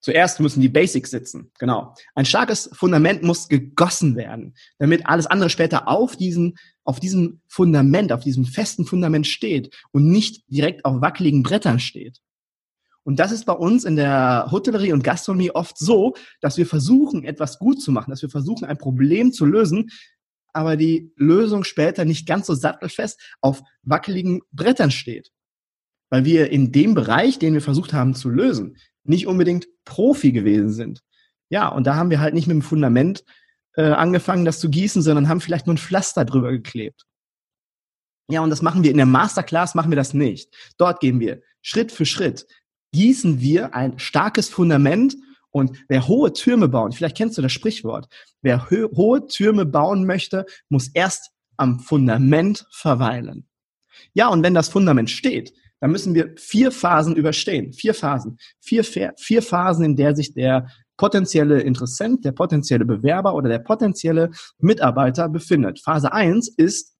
Zuerst 0.00 0.38
müssen 0.38 0.60
die 0.60 0.68
Basics 0.68 1.10
sitzen. 1.10 1.50
Genau. 1.58 1.92
Ein 2.14 2.26
starkes 2.26 2.70
Fundament 2.72 3.24
muss 3.24 3.48
gegossen 3.48 4.14
werden, 4.14 4.54
damit 4.78 5.06
alles 5.06 5.26
andere 5.26 5.50
später 5.50 5.88
auf 5.88 6.14
diesem, 6.14 6.54
auf 6.84 7.00
diesem 7.00 7.40
Fundament, 7.48 8.12
auf 8.12 8.22
diesem 8.22 8.44
festen 8.44 8.86
Fundament 8.86 9.26
steht 9.26 9.74
und 9.90 10.08
nicht 10.08 10.44
direkt 10.46 10.84
auf 10.84 11.00
wackeligen 11.00 11.42
Brettern 11.42 11.80
steht. 11.80 12.20
Und 13.06 13.20
das 13.20 13.30
ist 13.30 13.44
bei 13.44 13.52
uns 13.52 13.84
in 13.84 13.94
der 13.94 14.48
Hotellerie 14.50 14.92
und 14.92 15.04
Gastronomie 15.04 15.52
oft 15.52 15.78
so, 15.78 16.16
dass 16.40 16.58
wir 16.58 16.66
versuchen, 16.66 17.22
etwas 17.22 17.60
gut 17.60 17.80
zu 17.80 17.92
machen, 17.92 18.10
dass 18.10 18.20
wir 18.20 18.28
versuchen, 18.28 18.64
ein 18.64 18.78
Problem 18.78 19.32
zu 19.32 19.46
lösen, 19.46 19.90
aber 20.52 20.76
die 20.76 21.12
Lösung 21.14 21.62
später 21.62 22.04
nicht 22.04 22.26
ganz 22.26 22.48
so 22.48 22.54
sattelfest 22.54 23.20
auf 23.40 23.62
wackeligen 23.82 24.40
Brettern 24.50 24.90
steht. 24.90 25.30
Weil 26.10 26.24
wir 26.24 26.50
in 26.50 26.72
dem 26.72 26.94
Bereich, 26.94 27.38
den 27.38 27.54
wir 27.54 27.60
versucht 27.60 27.92
haben 27.92 28.12
zu 28.16 28.28
lösen, 28.28 28.76
nicht 29.04 29.28
unbedingt 29.28 29.68
Profi 29.84 30.32
gewesen 30.32 30.70
sind. 30.70 31.04
Ja, 31.48 31.68
und 31.68 31.86
da 31.86 31.94
haben 31.94 32.10
wir 32.10 32.18
halt 32.18 32.34
nicht 32.34 32.48
mit 32.48 32.56
dem 32.56 32.62
Fundament 32.62 33.24
äh, 33.74 33.84
angefangen, 33.84 34.44
das 34.44 34.58
zu 34.58 34.68
gießen, 34.68 35.00
sondern 35.00 35.28
haben 35.28 35.40
vielleicht 35.40 35.68
nur 35.68 35.74
ein 35.74 35.78
Pflaster 35.78 36.24
drüber 36.24 36.50
geklebt. 36.50 37.04
Ja, 38.28 38.40
und 38.40 38.50
das 38.50 38.62
machen 38.62 38.82
wir 38.82 38.90
in 38.90 38.96
der 38.96 39.06
Masterclass, 39.06 39.76
machen 39.76 39.92
wir 39.92 39.96
das 39.96 40.12
nicht. 40.12 40.52
Dort 40.76 40.98
gehen 40.98 41.20
wir 41.20 41.40
Schritt 41.62 41.92
für 41.92 42.04
Schritt 42.04 42.48
gießen 42.92 43.40
wir 43.40 43.74
ein 43.74 43.98
starkes 43.98 44.48
Fundament 44.48 45.16
und 45.50 45.84
wer 45.88 46.06
hohe 46.06 46.32
Türme 46.32 46.68
bauen, 46.68 46.92
vielleicht 46.92 47.16
kennst 47.16 47.38
du 47.38 47.42
das 47.42 47.52
Sprichwort, 47.52 48.08
wer 48.42 48.68
hohe 48.70 49.26
Türme 49.26 49.64
bauen 49.64 50.04
möchte, 50.04 50.46
muss 50.68 50.88
erst 50.88 51.30
am 51.56 51.80
Fundament 51.80 52.66
verweilen. 52.70 53.48
Ja, 54.12 54.28
und 54.28 54.42
wenn 54.42 54.54
das 54.54 54.68
Fundament 54.68 55.10
steht, 55.10 55.52
dann 55.80 55.90
müssen 55.90 56.14
wir 56.14 56.34
vier 56.36 56.72
Phasen 56.72 57.16
überstehen. 57.16 57.72
Vier 57.72 57.94
Phasen. 57.94 58.38
Vier, 58.60 58.84
vier 58.84 59.42
Phasen, 59.42 59.84
in 59.84 59.96
der 59.96 60.16
sich 60.16 60.32
der 60.34 60.68
potenzielle 60.96 61.60
Interessent, 61.60 62.24
der 62.24 62.32
potenzielle 62.32 62.84
Bewerber 62.84 63.34
oder 63.34 63.48
der 63.48 63.58
potenzielle 63.58 64.30
Mitarbeiter 64.58 65.28
befindet. 65.28 65.80
Phase 65.80 66.12
eins 66.12 66.48
ist, 66.48 66.94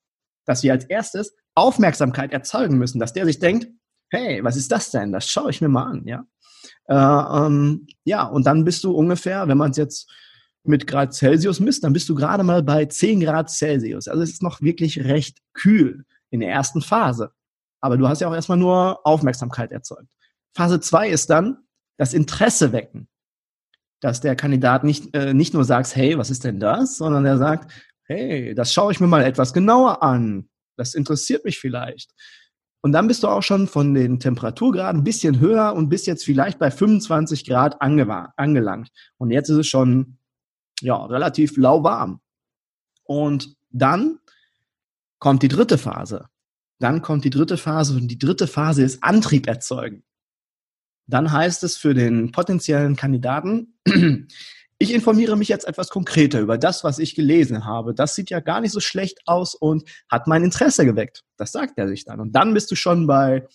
dass 0.45 0.62
wir 0.62 0.73
als 0.73 0.85
erstes 0.85 1.35
Aufmerksamkeit 1.55 2.33
erzeugen 2.33 2.76
müssen, 2.76 3.00
dass 3.00 3.14
der 3.14 3.25
sich 3.25 3.38
denkt, 3.38 3.69
hey, 4.10 4.42
was 4.42 4.56
ist 4.56 4.70
das 4.72 4.90
denn? 4.90 5.12
Das 5.12 5.28
schaue 5.28 5.50
ich 5.50 5.60
mir 5.60 5.68
mal 5.68 5.84
an, 5.84 6.06
ja. 6.06 6.25
Äh, 6.88 7.46
ähm, 7.46 7.86
ja, 8.04 8.25
und 8.25 8.46
dann 8.46 8.64
bist 8.64 8.84
du 8.84 8.92
ungefähr, 8.92 9.48
wenn 9.48 9.58
man 9.58 9.70
es 9.70 9.76
jetzt 9.76 10.10
mit 10.64 10.86
Grad 10.86 11.14
Celsius 11.14 11.60
misst, 11.60 11.84
dann 11.84 11.92
bist 11.92 12.08
du 12.08 12.14
gerade 12.14 12.42
mal 12.42 12.62
bei 12.62 12.86
10 12.86 13.20
Grad 13.20 13.50
Celsius. 13.50 14.08
Also 14.08 14.22
es 14.22 14.30
ist 14.30 14.42
noch 14.42 14.60
wirklich 14.60 15.04
recht 15.04 15.38
kühl 15.54 16.04
in 16.30 16.40
der 16.40 16.50
ersten 16.50 16.82
Phase. 16.82 17.30
Aber 17.80 17.96
du 17.96 18.08
hast 18.08 18.20
ja 18.20 18.28
auch 18.28 18.34
erstmal 18.34 18.58
nur 18.58 19.06
Aufmerksamkeit 19.06 19.70
erzeugt. 19.70 20.08
Phase 20.54 20.80
2 20.80 21.08
ist 21.10 21.30
dann 21.30 21.58
das 21.98 22.14
Interesse 22.14 22.72
wecken. 22.72 23.08
Dass 24.00 24.20
der 24.20 24.36
Kandidat 24.36 24.84
nicht, 24.84 25.14
äh, 25.14 25.32
nicht 25.32 25.54
nur 25.54 25.64
sagt, 25.64 25.94
hey, 25.96 26.18
was 26.18 26.30
ist 26.30 26.44
denn 26.44 26.60
das, 26.60 26.98
sondern 26.98 27.25
er 27.25 27.38
sagt, 27.38 27.72
hey, 28.04 28.54
das 28.54 28.72
schaue 28.72 28.92
ich 28.92 29.00
mir 29.00 29.06
mal 29.06 29.25
etwas 29.25 29.52
genauer 29.52 30.02
an. 30.02 30.48
Das 30.76 30.94
interessiert 30.94 31.44
mich 31.44 31.58
vielleicht. 31.58 32.12
Und 32.83 32.92
dann 32.92 33.09
bist 33.09 33.23
du 33.23 33.28
auch 33.28 33.42
schon 33.42 33.66
von 33.66 33.95
den 33.95 34.21
Temperaturgraden 34.21 35.00
ein 35.00 35.04
bisschen 35.04 35.40
höher 35.40 35.75
und 35.75 35.88
bist 35.88 36.06
jetzt 36.06 36.25
vielleicht 36.25 36.59
bei 36.59 36.71
25 36.71 37.47
Grad 37.47 37.80
angelangt. 37.80 38.90
Und 39.18 39.30
jetzt 39.30 39.49
ist 39.49 39.56
es 39.56 39.66
schon 39.66 40.18
ja, 40.80 41.04
relativ 41.04 41.56
lauwarm. 41.56 42.21
Und 43.04 43.56
dann 43.71 44.18
kommt 45.18 45.42
die 45.42 45.49
dritte 45.49 45.78
Phase. 45.78 46.28
Dann 46.78 47.02
kommt 47.02 47.25
die 47.25 47.30
dritte 47.30 47.56
Phase 47.56 47.97
und 47.97 48.09
die 48.09 48.18
dritte 48.18 48.47
Phase 48.47 48.83
ist 48.83 49.02
Antrieb 49.02 49.47
erzeugen. 49.47 50.04
Dann 51.06 51.33
heißt 51.33 51.64
es 51.64 51.76
für 51.76 51.95
den 51.95 52.33
potenziellen 52.33 52.97
Kandidaten, 52.97 53.78
ich 54.78 54.92
informiere 54.92 55.37
mich 55.37 55.49
jetzt 55.49 55.66
etwas 55.66 55.88
konkreter 55.88 56.40
über 56.40 56.59
das, 56.59 56.85
was 56.85 56.99
ich 56.99 57.14
gelesen 57.14 57.64
habe. 57.64 57.95
Das 57.95 58.14
sieht 58.14 58.30
ja 58.30 58.40
gar 58.40 58.61
nicht 58.61 58.73
so 58.73 58.80
schlecht 58.80 59.21
aus 59.26 59.54
und 59.54 59.88
hat 60.11 60.26
mein 60.26 60.45
Interesse 60.45 60.85
geweckt. 60.85 61.23
Das 61.37 61.52
sagt 61.52 61.78
er 61.78 61.88
sich 61.88 62.04
dann. 62.04 62.21
Und 62.21 62.33
dann 62.33 62.52
bist 62.52 62.71
du 62.71 62.75
schon 62.75 63.06
bei 63.06 63.47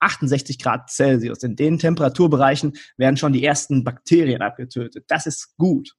68 0.00 0.58
Grad 0.58 0.90
Celsius. 0.90 1.42
In 1.42 1.56
den 1.56 1.78
Temperaturbereichen 1.78 2.76
werden 2.96 3.16
schon 3.16 3.32
die 3.32 3.44
ersten 3.44 3.84
Bakterien 3.84 4.42
abgetötet. 4.42 5.04
Das 5.08 5.26
ist 5.26 5.56
gut. 5.56 5.94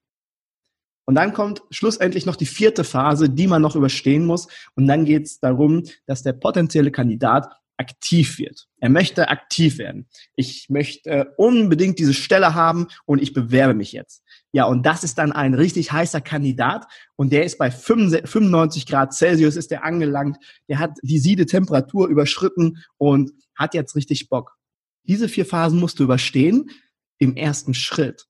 Und 1.05 1.15
dann 1.15 1.33
kommt 1.33 1.63
schlussendlich 1.71 2.25
noch 2.25 2.35
die 2.35 2.45
vierte 2.45 2.83
Phase, 2.83 3.29
die 3.29 3.47
man 3.47 3.61
noch 3.61 3.75
überstehen 3.75 4.25
muss. 4.25 4.47
Und 4.75 4.87
dann 4.87 5.05
geht 5.05 5.25
es 5.25 5.39
darum, 5.39 5.83
dass 6.05 6.21
der 6.21 6.33
potenzielle 6.33 6.91
Kandidat 6.91 7.51
aktiv 7.81 8.37
wird. 8.37 8.67
Er 8.79 8.89
möchte 8.89 9.27
aktiv 9.27 9.77
werden. 9.77 10.07
Ich 10.35 10.69
möchte 10.69 11.33
unbedingt 11.35 11.99
diese 11.99 12.13
Stelle 12.13 12.55
haben 12.55 12.87
und 13.05 13.21
ich 13.21 13.33
bewerbe 13.33 13.73
mich 13.73 13.91
jetzt. 13.91 14.23
Ja, 14.53 14.65
und 14.65 14.85
das 14.85 15.03
ist 15.03 15.17
dann 15.17 15.31
ein 15.31 15.53
richtig 15.53 15.91
heißer 15.91 16.21
Kandidat 16.21 16.85
und 17.15 17.33
der 17.33 17.43
ist 17.43 17.57
bei 17.57 17.71
95 17.71 18.85
Grad 18.85 19.13
Celsius 19.13 19.55
ist 19.55 19.71
der 19.71 19.83
angelangt. 19.83 20.37
Der 20.69 20.79
hat 20.79 20.91
die 21.01 21.19
Siedetemperatur 21.19 22.07
überschritten 22.07 22.83
und 22.97 23.31
hat 23.55 23.73
jetzt 23.73 23.95
richtig 23.95 24.29
Bock. 24.29 24.55
Diese 25.03 25.27
vier 25.27 25.45
Phasen 25.45 25.79
musst 25.79 25.99
du 25.99 26.03
überstehen 26.03 26.69
im 27.17 27.35
ersten 27.35 27.73
Schritt. 27.73 28.27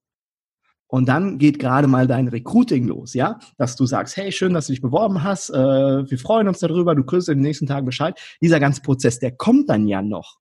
Und 0.91 1.07
dann 1.07 1.37
geht 1.37 1.57
gerade 1.57 1.87
mal 1.87 2.05
dein 2.05 2.27
Recruiting 2.27 2.85
los, 2.85 3.13
ja, 3.13 3.39
dass 3.57 3.77
du 3.77 3.85
sagst, 3.85 4.17
hey, 4.17 4.29
schön, 4.33 4.53
dass 4.53 4.67
du 4.67 4.73
dich 4.73 4.81
beworben 4.81 5.23
hast, 5.23 5.49
äh, 5.49 5.53
wir 5.55 6.19
freuen 6.19 6.49
uns 6.49 6.59
darüber, 6.59 6.95
du 6.95 7.05
kriegst 7.05 7.29
in 7.29 7.37
den 7.37 7.43
nächsten 7.43 7.65
Tagen 7.65 7.85
Bescheid. 7.85 8.19
Dieser 8.41 8.59
ganze 8.59 8.81
Prozess, 8.81 9.17
der 9.17 9.31
kommt 9.31 9.69
dann 9.69 9.87
ja 9.87 10.01
noch. 10.01 10.39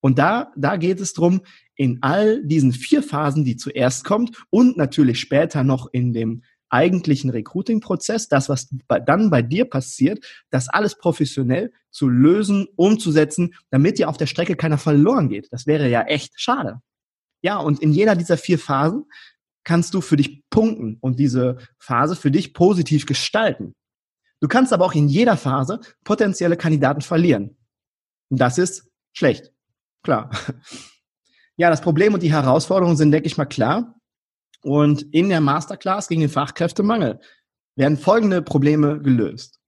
Und 0.00 0.20
da, 0.20 0.52
da 0.54 0.76
geht 0.76 1.00
es 1.00 1.14
drum, 1.14 1.40
in 1.74 1.98
all 2.00 2.44
diesen 2.46 2.70
vier 2.70 3.02
Phasen, 3.02 3.44
die 3.44 3.56
zuerst 3.56 4.04
kommt 4.04 4.44
und 4.50 4.76
natürlich 4.76 5.18
später 5.18 5.64
noch 5.64 5.88
in 5.92 6.12
dem 6.12 6.44
eigentlichen 6.68 7.30
Recruiting-Prozess, 7.30 8.28
das, 8.28 8.48
was 8.48 8.68
dann 9.04 9.30
bei 9.30 9.42
dir 9.42 9.64
passiert, 9.64 10.24
das 10.50 10.68
alles 10.68 10.96
professionell 10.96 11.72
zu 11.90 12.08
lösen, 12.08 12.68
umzusetzen, 12.76 13.54
damit 13.70 13.98
dir 13.98 14.08
auf 14.08 14.16
der 14.16 14.26
Strecke 14.26 14.54
keiner 14.54 14.78
verloren 14.78 15.28
geht. 15.28 15.48
Das 15.52 15.66
wäre 15.66 15.88
ja 15.88 16.02
echt 16.02 16.34
schade. 16.36 16.80
Ja, 17.44 17.58
und 17.58 17.80
in 17.80 17.92
jeder 17.92 18.16
dieser 18.16 18.38
vier 18.38 18.58
Phasen 18.58 19.04
kannst 19.64 19.92
du 19.92 20.00
für 20.00 20.16
dich 20.16 20.48
punkten 20.48 20.96
und 21.02 21.18
diese 21.18 21.58
Phase 21.78 22.16
für 22.16 22.30
dich 22.30 22.54
positiv 22.54 23.04
gestalten. 23.04 23.74
Du 24.40 24.48
kannst 24.48 24.72
aber 24.72 24.86
auch 24.86 24.94
in 24.94 25.08
jeder 25.08 25.36
Phase 25.36 25.80
potenzielle 26.04 26.56
Kandidaten 26.56 27.02
verlieren. 27.02 27.58
Und 28.30 28.40
das 28.40 28.56
ist 28.56 28.90
schlecht. 29.12 29.52
Klar. 30.02 30.30
Ja, 31.56 31.70
das 31.70 31.82
Problem 31.82 32.14
und 32.14 32.22
die 32.24 32.32
Herausforderungen 32.32 32.96
sind, 32.96 33.12
denke 33.12 33.28
ich 33.28 33.36
mal, 33.36 33.44
klar. 33.44 33.94
Und 34.62 35.02
in 35.14 35.28
der 35.28 35.40
Masterclass 35.40 36.08
gegen 36.08 36.22
den 36.22 36.28
Fachkräftemangel 36.28 37.20
werden 37.76 37.96
folgende 37.96 38.42
Probleme 38.42 39.00
gelöst. 39.00 39.60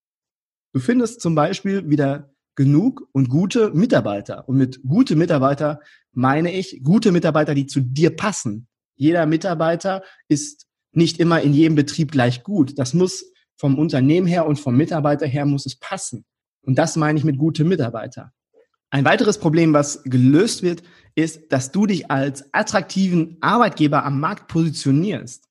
Du 0.73 0.81
findest 0.81 1.21
zum 1.21 1.37
Beispiel 1.37 1.89
wieder 1.89 2.35
genug 2.57 3.09
und 3.13 3.29
gute 3.29 3.71
Mitarbeiter. 3.71 4.49
Und 4.49 4.57
mit 4.57 4.81
gute 4.83 5.15
Mitarbeiter 5.15 5.81
meine 6.13 6.53
ich 6.53 6.81
gute 6.83 7.13
Mitarbeiter, 7.13 7.55
die 7.55 7.67
zu 7.67 7.81
dir 7.81 8.17
passen. 8.17 8.67
Jeder 8.97 9.27
Mitarbeiter 9.27 10.03
ist 10.29 10.67
nicht 10.93 11.21
immer 11.21 11.43
in 11.43 11.53
jedem 11.53 11.75
Betrieb 11.75 12.11
gleich 12.11 12.43
gut. 12.43 12.79
Das 12.79 12.95
muss 12.95 13.31
vom 13.57 13.79
Unternehmen 13.79 14.27
her 14.27 14.47
und 14.47 14.59
vom 14.59 14.77
Mitarbeiter 14.77 15.27
her 15.27 15.45
muss 15.45 15.67
es 15.67 15.77
passen. 15.77 16.25
Und 16.63 16.79
das 16.79 16.97
meine 16.97 17.19
ich 17.19 17.25
mit 17.25 17.39
gute 17.39 17.65
Mitarbeiter. 17.65 18.33
Ein 18.91 19.05
weiteres 19.05 19.39
Problem, 19.39 19.73
was 19.75 20.03
gelöst 20.05 20.63
wird, 20.63 20.83
ist, 21.15 21.53
dass 21.53 21.73
du 21.73 21.87
dich 21.87 22.11
als 22.11 22.53
attraktiven 22.55 23.37
Arbeitgeber 23.41 24.05
am 24.05 24.21
Markt 24.21 24.49
positionierst. 24.49 25.45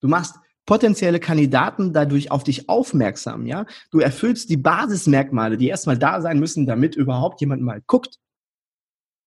Du 0.00 0.08
machst 0.08 0.36
potenzielle 0.66 1.20
Kandidaten 1.20 1.92
dadurch 1.92 2.30
auf 2.30 2.44
dich 2.44 2.68
aufmerksam, 2.68 3.46
ja? 3.46 3.66
Du 3.90 3.98
erfüllst 3.98 4.50
die 4.50 4.56
Basismerkmale, 4.56 5.56
die 5.56 5.68
erstmal 5.68 5.98
da 5.98 6.20
sein 6.20 6.38
müssen, 6.38 6.66
damit 6.66 6.94
überhaupt 6.94 7.40
jemand 7.40 7.62
mal 7.62 7.82
guckt. 7.86 8.18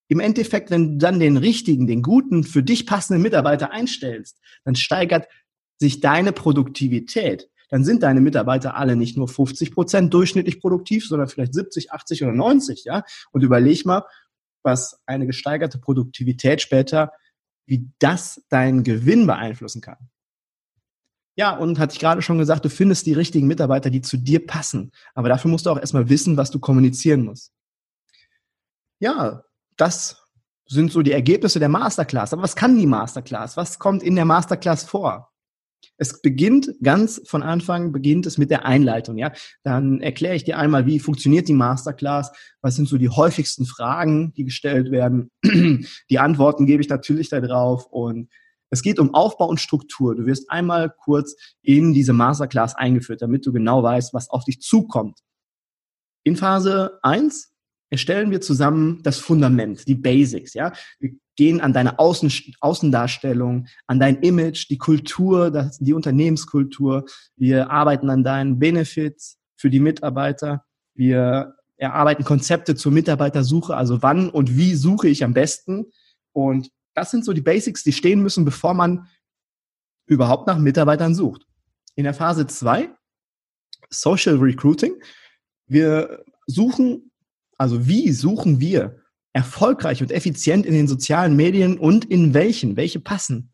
Im 0.08 0.20
Endeffekt, 0.20 0.70
wenn 0.70 0.94
du 0.94 0.98
dann 0.98 1.20
den 1.20 1.38
richtigen, 1.38 1.88
den 1.88 2.02
guten, 2.02 2.44
für 2.44 2.64
dich 2.64 2.86
passenden 2.86 3.24
Mitarbeiter 3.24 3.72
einstellst, 3.72 4.40
dann 4.64 4.76
steigert 4.76 5.28
sich 5.78 6.00
deine 6.00 6.32
Produktivität. 6.32 7.50
Dann 7.70 7.84
sind 7.84 8.04
deine 8.04 8.22
Mitarbeiter 8.22 8.76
alle 8.76 8.96
nicht 8.96 9.18
nur 9.18 9.28
50 9.28 9.72
Prozent 9.72 10.14
durchschnittlich 10.14 10.62
produktiv, 10.62 11.08
sondern 11.08 11.28
vielleicht 11.28 11.54
70, 11.54 11.92
80 11.92 12.24
oder 12.24 12.34
90, 12.34 12.86
ja? 12.86 13.04
Und 13.32 13.42
überleg 13.42 13.86
mal, 13.86 14.04
was 14.64 15.02
eine 15.06 15.26
gesteigerte 15.26 15.80
Produktivität 15.80 16.62
später, 16.62 17.12
wie 17.66 17.90
das 18.00 18.44
deinen 18.50 18.84
Gewinn 18.84 19.28
beeinflussen 19.28 19.82
kann. 19.82 19.98
Ja, 21.38 21.56
und 21.56 21.80
hatte 21.80 21.94
ich 21.94 22.00
gerade 22.00 22.22
schon 22.22 22.38
gesagt, 22.38 22.64
du 22.64 22.70
findest 22.70 23.06
die 23.06 23.14
richtigen 23.14 23.48
Mitarbeiter, 23.48 23.90
die 23.90 24.02
zu 24.02 24.18
dir 24.18 24.46
passen. 24.46 24.92
Aber 25.14 25.28
dafür 25.28 25.52
musst 25.52 25.66
du 25.66 25.70
auch 25.70 25.80
erstmal 25.80 26.10
wissen, 26.10 26.38
was 26.38 26.50
du 26.50 26.60
kommunizieren 26.60 27.26
musst. 27.26 27.52
Ja, 29.00 29.44
das 29.76 30.24
sind 30.68 30.92
so 30.92 31.02
die 31.02 31.12
Ergebnisse 31.12 31.60
der 31.60 31.70
Masterclass. 31.70 32.32
Aber 32.32 32.44
was 32.44 32.56
kann 32.56 32.78
die 32.78 32.88
Masterclass? 32.88 33.58
Was 33.58 33.80
kommt 33.80 34.02
in 34.02 34.16
der 34.16 34.26
Masterclass 34.26 34.86
vor? 34.86 35.32
Es 35.98 36.22
beginnt 36.22 36.72
ganz 36.82 37.22
von 37.26 37.44
Anfang, 37.44 37.92
beginnt 37.92 38.26
es 38.26 38.38
mit 38.38 38.50
der 38.50 38.66
Einleitung, 38.66 39.18
ja. 39.18 39.32
Dann 39.64 40.02
erkläre 40.02 40.36
ich 40.36 40.44
dir 40.44 40.58
einmal, 40.58 40.86
wie 40.86 41.00
funktioniert 41.00 41.48
die 41.48 41.54
Masterclass, 41.54 42.32
was 42.62 42.76
sind 42.76 42.88
so 42.88 42.98
die 42.98 43.10
häufigsten 43.10 43.66
Fragen, 43.66 44.34
die 44.34 44.46
gestellt 44.46 44.92
werden. 44.92 45.30
Die 46.10 46.20
Antworten 46.20 46.66
gebe 46.66 46.82
ich 46.82 46.90
natürlich 46.90 47.30
da 47.30 47.40
drauf 47.40 47.86
und 47.88 48.30
es 48.76 48.82
geht 48.82 49.00
um 49.00 49.14
Aufbau 49.14 49.48
und 49.48 49.62
Struktur. 49.62 50.16
Du 50.16 50.26
wirst 50.26 50.52
einmal 50.52 50.90
kurz 50.90 51.36
in 51.62 51.94
diese 51.94 52.12
Masterclass 52.12 52.76
eingeführt, 52.76 53.22
damit 53.22 53.46
du 53.46 53.54
genau 53.54 53.82
weißt, 53.82 54.14
was 54.14 54.30
auf 54.30 54.44
dich 54.44 54.60
zukommt. 54.60 55.20
In 56.26 56.36
Phase 56.36 57.00
1 57.02 57.54
erstellen 57.90 58.32
wir 58.32 58.42
zusammen 58.42 59.02
das 59.04 59.18
Fundament, 59.18 59.88
die 59.88 59.96
Basics, 59.96 60.54
ja. 60.54 60.74
Wir 61.00 61.12
gehen 61.38 61.62
an 61.62 61.72
deine 61.72 62.00
Außen, 62.00 62.32
Außendarstellung, 62.60 63.68
an 63.88 64.00
dein 64.00 64.18
Image, 64.22 64.70
die 64.70 64.78
Kultur, 64.78 65.52
das, 65.52 65.78
die 65.80 65.94
Unternehmenskultur. 65.94 67.06
Wir 67.38 67.70
arbeiten 67.70 68.10
an 68.10 68.26
deinen 68.26 68.60
Benefits 68.60 69.38
für 69.56 69.70
die 69.70 69.80
Mitarbeiter. 69.80 70.66
Wir 70.96 71.56
erarbeiten 71.78 72.26
Konzepte 72.26 72.76
zur 72.76 72.92
Mitarbeitersuche, 72.92 73.76
also 73.76 74.02
wann 74.02 74.30
und 74.30 74.58
wie 74.58 74.76
suche 74.76 75.08
ich 75.08 75.24
am 75.24 75.34
besten. 75.34 75.86
Und 76.34 76.72
das 76.96 77.12
sind 77.12 77.26
so 77.26 77.34
die 77.34 77.42
Basics, 77.42 77.84
die 77.84 77.92
stehen 77.92 78.22
müssen, 78.24 78.46
bevor 78.46 78.74
man 78.74 79.08
überhaupt 80.08 80.48
nach 80.48 80.58
Mitarbeitern 80.58 81.14
sucht. 81.14 81.46
In 81.96 82.06
der 82.06 82.14
Phase 82.14 82.48
2, 82.48 82.90
Social 83.90 84.38
Recruiting, 84.38 84.94
wir 85.68 86.24
suchen, 86.48 87.12
also 87.58 87.88
wie 87.88 88.12
suchen 88.12 88.60
wir 88.60 89.02
erfolgreich 89.34 90.02
und 90.02 90.12
effizient 90.12 90.66
in 90.66 90.74
den 90.74 90.88
sozialen 90.88 91.36
Medien 91.36 91.78
und 91.78 92.06
in 92.06 92.34
welchen? 92.34 92.78
Welche 92.78 93.00
passen? 93.00 93.52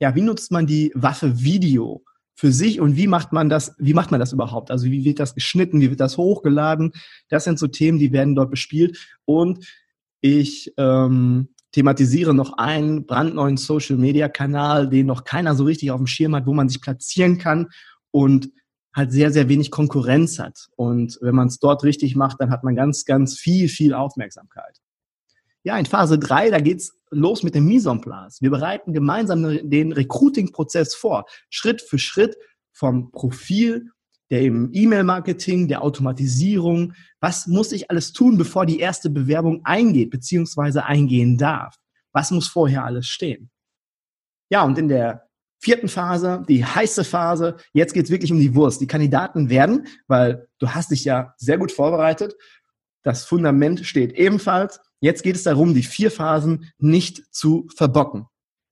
Ja, 0.00 0.14
wie 0.14 0.22
nutzt 0.22 0.50
man 0.50 0.66
die 0.66 0.90
Waffe 0.94 1.42
Video 1.42 2.02
für 2.34 2.52
sich 2.52 2.80
und 2.80 2.96
wie 2.96 3.06
macht 3.06 3.32
man 3.32 3.48
das, 3.48 3.74
wie 3.78 3.94
macht 3.94 4.10
man 4.10 4.18
das 4.18 4.32
überhaupt? 4.32 4.70
Also 4.70 4.86
wie 4.86 5.04
wird 5.04 5.20
das 5.20 5.34
geschnitten, 5.34 5.80
wie 5.80 5.90
wird 5.90 6.00
das 6.00 6.16
hochgeladen? 6.16 6.92
Das 7.28 7.44
sind 7.44 7.58
so 7.58 7.68
Themen, 7.68 7.98
die 7.98 8.12
werden 8.12 8.34
dort 8.34 8.50
bespielt. 8.50 8.98
Und 9.26 9.66
ich 10.22 10.72
ähm, 10.78 11.50
thematisiere 11.72 12.34
noch 12.34 12.58
einen 12.58 13.06
brandneuen 13.06 13.56
Social-Media-Kanal, 13.56 14.88
den 14.88 15.06
noch 15.06 15.24
keiner 15.24 15.54
so 15.54 15.64
richtig 15.64 15.90
auf 15.90 15.98
dem 15.98 16.06
Schirm 16.06 16.34
hat, 16.34 16.46
wo 16.46 16.54
man 16.54 16.68
sich 16.68 16.80
platzieren 16.80 17.38
kann 17.38 17.68
und 18.10 18.50
halt 18.94 19.12
sehr, 19.12 19.32
sehr 19.32 19.48
wenig 19.48 19.70
Konkurrenz 19.70 20.38
hat. 20.38 20.66
Und 20.76 21.18
wenn 21.20 21.34
man 21.34 21.48
es 21.48 21.58
dort 21.58 21.84
richtig 21.84 22.16
macht, 22.16 22.40
dann 22.40 22.50
hat 22.50 22.64
man 22.64 22.74
ganz, 22.74 23.04
ganz 23.04 23.38
viel, 23.38 23.68
viel 23.68 23.94
Aufmerksamkeit. 23.94 24.80
Ja, 25.62 25.78
in 25.78 25.86
Phase 25.86 26.18
3, 26.18 26.50
da 26.50 26.58
geht's 26.58 26.92
los 27.10 27.42
mit 27.42 27.54
dem 27.54 27.66
Mise. 27.66 27.90
Wir 27.90 28.50
bereiten 28.50 28.92
gemeinsam 28.92 29.68
den 29.68 29.92
Recruiting-Prozess 29.92 30.94
vor, 30.94 31.26
Schritt 31.50 31.82
für 31.82 31.98
Schritt 31.98 32.36
vom 32.72 33.12
Profil 33.12 33.90
der 34.30 34.42
im 34.42 34.70
E-Mail-Marketing, 34.72 35.68
der 35.68 35.82
Automatisierung. 35.82 36.94
Was 37.20 37.46
muss 37.46 37.72
ich 37.72 37.90
alles 37.90 38.12
tun, 38.12 38.38
bevor 38.38 38.66
die 38.66 38.78
erste 38.78 39.10
Bewerbung 39.10 39.60
eingeht, 39.64 40.10
beziehungsweise 40.10 40.84
eingehen 40.84 41.36
darf? 41.36 41.76
Was 42.12 42.30
muss 42.30 42.48
vorher 42.48 42.84
alles 42.84 43.06
stehen? 43.06 43.50
Ja, 44.50 44.64
und 44.64 44.78
in 44.78 44.88
der 44.88 45.28
vierten 45.62 45.88
Phase, 45.88 46.42
die 46.48 46.64
heiße 46.64 47.04
Phase, 47.04 47.56
jetzt 47.72 47.92
geht's 47.92 48.10
wirklich 48.10 48.32
um 48.32 48.38
die 48.38 48.54
Wurst. 48.54 48.80
Die 48.80 48.86
Kandidaten 48.86 49.50
werden, 49.50 49.86
weil 50.08 50.48
du 50.58 50.68
hast 50.68 50.90
dich 50.90 51.04
ja 51.04 51.34
sehr 51.36 51.58
gut 51.58 51.72
vorbereitet, 51.72 52.34
das 53.02 53.24
Fundament 53.24 53.86
steht 53.86 54.12
ebenfalls. 54.12 54.80
Jetzt 55.00 55.22
geht 55.22 55.36
es 55.36 55.44
darum, 55.44 55.74
die 55.74 55.82
vier 55.82 56.10
Phasen 56.10 56.70
nicht 56.78 57.22
zu 57.34 57.66
verbocken. 57.74 58.26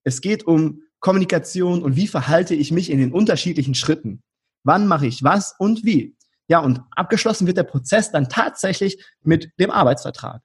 Es 0.05 0.21
geht 0.21 0.47
um 0.47 0.83
Kommunikation 1.01 1.83
und 1.83 1.97
wie 1.97 2.09
verhalte 2.09 2.55
ich 2.55 2.71
mich 2.71 2.91
in 2.91 2.99
den 2.99 3.13
unterschiedlichen 3.13 3.75
Schritten. 3.75 4.23
Wann 4.65 4.87
mache 4.87 5.07
ich 5.07 5.23
was 5.23 5.55
und 5.59 5.85
wie? 5.85 6.17
Ja, 6.49 6.61
und 6.61 6.81
abgeschlossen 6.91 7.47
wird 7.47 7.59
der 7.59 7.65
Prozess 7.65 8.11
dann 8.11 8.29
tatsächlich 8.29 9.05
mit 9.23 9.51
dem 9.59 9.71
Arbeitsvertrag. 9.71 10.43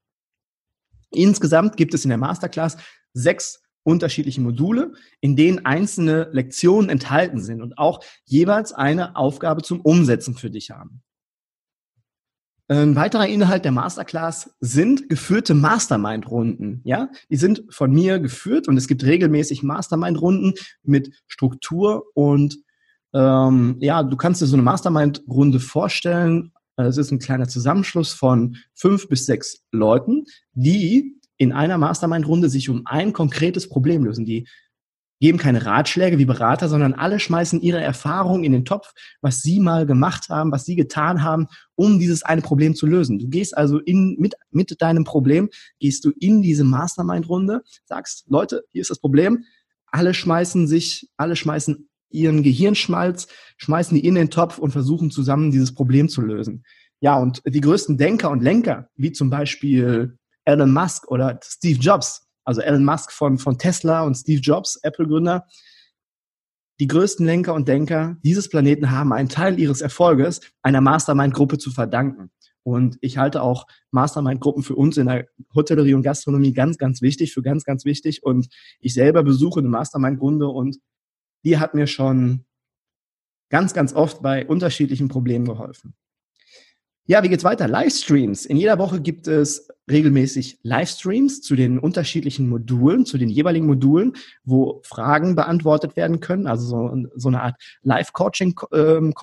Insgesamt 1.11 1.77
gibt 1.77 1.93
es 1.93 2.03
in 2.03 2.09
der 2.09 2.17
Masterclass 2.17 2.77
sechs 3.13 3.61
unterschiedliche 3.83 4.41
Module, 4.41 4.93
in 5.21 5.35
denen 5.35 5.65
einzelne 5.65 6.29
Lektionen 6.31 6.89
enthalten 6.89 7.41
sind 7.41 7.61
und 7.61 7.77
auch 7.77 8.03
jeweils 8.25 8.73
eine 8.73 9.15
Aufgabe 9.15 9.61
zum 9.61 9.81
Umsetzen 9.81 10.35
für 10.35 10.49
dich 10.49 10.71
haben. 10.71 11.03
Ein 12.69 12.95
weiterer 12.95 13.27
Inhalt 13.27 13.65
der 13.65 13.73
Masterclass 13.73 14.55
sind 14.61 15.09
geführte 15.09 15.53
Mastermind-Runden. 15.53 16.81
Ja, 16.85 17.09
die 17.29 17.35
sind 17.35 17.65
von 17.69 17.91
mir 17.91 18.19
geführt 18.19 18.69
und 18.69 18.77
es 18.77 18.87
gibt 18.87 19.03
regelmäßig 19.03 19.63
Mastermind-Runden 19.63 20.53
mit 20.81 21.13
Struktur 21.27 22.05
und 22.13 22.57
ähm, 23.13 23.77
ja, 23.79 24.03
du 24.03 24.17
kannst 24.17 24.41
dir 24.41 24.47
so 24.47 24.55
eine 24.55 24.63
Mastermind-Runde 24.63 25.59
vorstellen. 25.59 26.51
Es 26.75 26.97
ist 26.97 27.11
ein 27.11 27.19
kleiner 27.19 27.47
Zusammenschluss 27.47 28.13
von 28.13 28.57
fünf 28.73 29.07
bis 29.07 29.25
sechs 29.25 29.63
Leuten, 29.71 30.25
die 30.53 31.19
in 31.37 31.51
einer 31.51 31.77
Mastermind-Runde 31.77 32.49
sich 32.49 32.69
um 32.69 32.83
ein 32.85 33.13
konkretes 33.13 33.69
Problem 33.69 34.05
lösen. 34.05 34.25
Die 34.25 34.47
geben 35.19 35.37
keine 35.37 35.65
Ratschläge 35.65 36.17
wie 36.17 36.25
Berater, 36.25 36.67
sondern 36.67 36.93
alle 36.93 37.19
schmeißen 37.19 37.61
ihre 37.61 37.79
Erfahrungen 37.79 38.43
in 38.43 38.51
den 38.51 38.65
Topf, 38.65 38.91
was 39.21 39.41
sie 39.41 39.59
mal 39.59 39.85
gemacht 39.85 40.27
haben, 40.29 40.51
was 40.51 40.65
sie 40.65 40.75
getan 40.75 41.23
haben, 41.23 41.47
um 41.75 41.97
dieses 41.97 42.23
eine 42.23 42.41
Problem 42.41 42.75
zu 42.75 42.87
lösen. 42.87 43.19
Du 43.19 43.29
gehst 43.29 43.55
also 43.55 43.79
in, 43.79 44.17
mit, 44.19 44.33
mit 44.51 44.81
deinem 44.81 45.05
Problem, 45.05 45.49
gehst 45.79 46.03
du 46.03 46.11
in 46.19 46.41
diese 46.41 46.65
Mastermind-Runde, 46.65 47.61
sagst, 47.85 48.25
Leute, 48.27 48.63
hier 48.71 48.81
ist 48.81 48.89
das 48.91 48.99
Problem. 48.99 49.45
Alle 49.87 50.13
schmeißen 50.13 50.67
sich, 50.67 51.09
alle 51.15 51.35
schmeißen 51.37 51.87
ihren 52.13 52.43
Gehirnschmalz, 52.43 53.27
schmeißen 53.57 53.95
die 53.95 54.05
in 54.05 54.15
den 54.15 54.29
Topf 54.29 54.57
und 54.57 54.71
versuchen 54.71 55.11
zusammen 55.11 55.51
dieses 55.51 55.73
Problem 55.73 56.09
zu 56.09 56.21
lösen. 56.21 56.63
Ja, 56.99 57.17
und 57.17 57.41
die 57.45 57.61
größten 57.61 57.97
Denker 57.97 58.29
und 58.29 58.41
Lenker, 58.41 58.89
wie 58.95 59.11
zum 59.11 59.29
Beispiel 59.29 60.17
Elon 60.45 60.71
Musk 60.71 61.09
oder 61.09 61.39
Steve 61.43 61.79
Jobs, 61.79 62.27
also 62.45 62.61
Elon 62.61 62.85
Musk 62.85 63.11
von, 63.11 63.37
von 63.37 63.57
Tesla 63.57 64.03
und 64.03 64.15
Steve 64.15 64.41
Jobs, 64.41 64.79
Apple-Gründer, 64.83 65.45
die 66.79 66.87
größten 66.87 67.25
Lenker 67.25 67.53
und 67.53 67.67
Denker 67.67 68.17
dieses 68.23 68.49
Planeten 68.49 68.91
haben 68.91 69.13
einen 69.13 69.29
Teil 69.29 69.59
ihres 69.59 69.81
Erfolges 69.81 70.41
einer 70.61 70.81
Mastermind-Gruppe 70.81 71.57
zu 71.57 71.71
verdanken. 71.71 72.31
Und 72.63 72.97
ich 73.01 73.17
halte 73.17 73.41
auch 73.41 73.67
Mastermind-Gruppen 73.91 74.63
für 74.63 74.75
uns 74.75 74.97
in 74.97 75.07
der 75.07 75.27
Hotellerie 75.53 75.93
und 75.93 76.01
Gastronomie 76.01 76.53
ganz, 76.53 76.77
ganz 76.77 77.01
wichtig, 77.01 77.33
für 77.33 77.41
ganz, 77.41 77.65
ganz 77.65 77.85
wichtig. 77.85 78.23
Und 78.23 78.47
ich 78.79 78.93
selber 78.93 79.23
besuche 79.23 79.59
eine 79.59 79.69
Mastermind-Runde 79.69 80.47
und 80.47 80.77
die 81.43 81.57
hat 81.57 81.73
mir 81.73 81.87
schon 81.87 82.45
ganz, 83.49 83.73
ganz 83.73 83.93
oft 83.93 84.21
bei 84.21 84.45
unterschiedlichen 84.45 85.09
Problemen 85.09 85.45
geholfen. 85.45 85.93
Ja, 87.05 87.21
wie 87.21 87.27
geht's 87.27 87.43
weiter? 87.43 87.67
Livestreams. 87.67 88.45
In 88.45 88.55
jeder 88.55 88.79
Woche 88.79 89.01
gibt 89.01 89.27
es 89.27 89.67
regelmäßig 89.91 90.59
Livestreams 90.63 91.41
zu 91.41 91.55
den 91.57 91.77
unterschiedlichen 91.77 92.47
Modulen, 92.47 93.05
zu 93.05 93.17
den 93.17 93.27
jeweiligen 93.27 93.65
Modulen, 93.65 94.13
wo 94.45 94.81
Fragen 94.85 95.35
beantwortet 95.35 95.97
werden 95.97 96.21
können, 96.21 96.47
also 96.47 96.65
so, 96.65 97.07
so 97.15 97.27
eine 97.27 97.41
Art 97.41 97.61
Live-Coaching 97.81 98.55
ähm. 98.73 99.13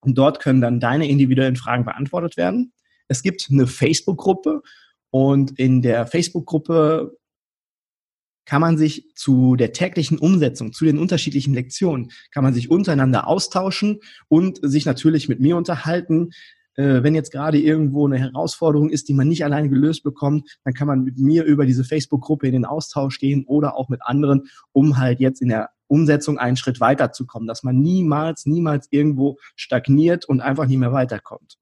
Und 0.00 0.16
dort 0.16 0.38
können 0.38 0.60
dann 0.60 0.78
deine 0.78 1.08
individuellen 1.08 1.56
Fragen 1.56 1.84
beantwortet 1.84 2.36
werden. 2.36 2.72
Es 3.08 3.22
gibt 3.22 3.48
eine 3.50 3.66
Facebook-Gruppe 3.66 4.62
und 5.10 5.58
in 5.58 5.82
der 5.82 6.06
Facebook-Gruppe 6.06 7.18
kann 8.48 8.62
man 8.62 8.78
sich 8.78 9.04
zu 9.14 9.56
der 9.56 9.74
täglichen 9.74 10.18
Umsetzung, 10.18 10.72
zu 10.72 10.86
den 10.86 10.98
unterschiedlichen 10.98 11.52
Lektionen, 11.52 12.10
kann 12.30 12.42
man 12.42 12.54
sich 12.54 12.70
untereinander 12.70 13.28
austauschen 13.28 14.00
und 14.28 14.58
sich 14.62 14.86
natürlich 14.86 15.28
mit 15.28 15.38
mir 15.38 15.58
unterhalten. 15.58 16.30
Äh, 16.74 17.02
wenn 17.02 17.14
jetzt 17.14 17.30
gerade 17.30 17.58
irgendwo 17.58 18.06
eine 18.06 18.18
Herausforderung 18.18 18.88
ist, 18.88 19.10
die 19.10 19.12
man 19.12 19.28
nicht 19.28 19.44
alleine 19.44 19.68
gelöst 19.68 20.02
bekommt, 20.02 20.58
dann 20.64 20.72
kann 20.72 20.86
man 20.86 21.04
mit 21.04 21.18
mir 21.18 21.44
über 21.44 21.66
diese 21.66 21.84
Facebook-Gruppe 21.84 22.46
in 22.46 22.54
den 22.54 22.64
Austausch 22.64 23.18
gehen 23.18 23.44
oder 23.46 23.76
auch 23.76 23.90
mit 23.90 24.00
anderen, 24.02 24.48
um 24.72 24.96
halt 24.96 25.20
jetzt 25.20 25.42
in 25.42 25.48
der 25.48 25.68
Umsetzung 25.86 26.38
einen 26.38 26.56
Schritt 26.56 26.80
weiterzukommen, 26.80 27.46
dass 27.46 27.62
man 27.64 27.78
niemals, 27.78 28.46
niemals 28.46 28.88
irgendwo 28.90 29.36
stagniert 29.56 30.24
und 30.24 30.40
einfach 30.40 30.66
nie 30.66 30.78
mehr 30.78 30.94
weiterkommt. 30.94 31.58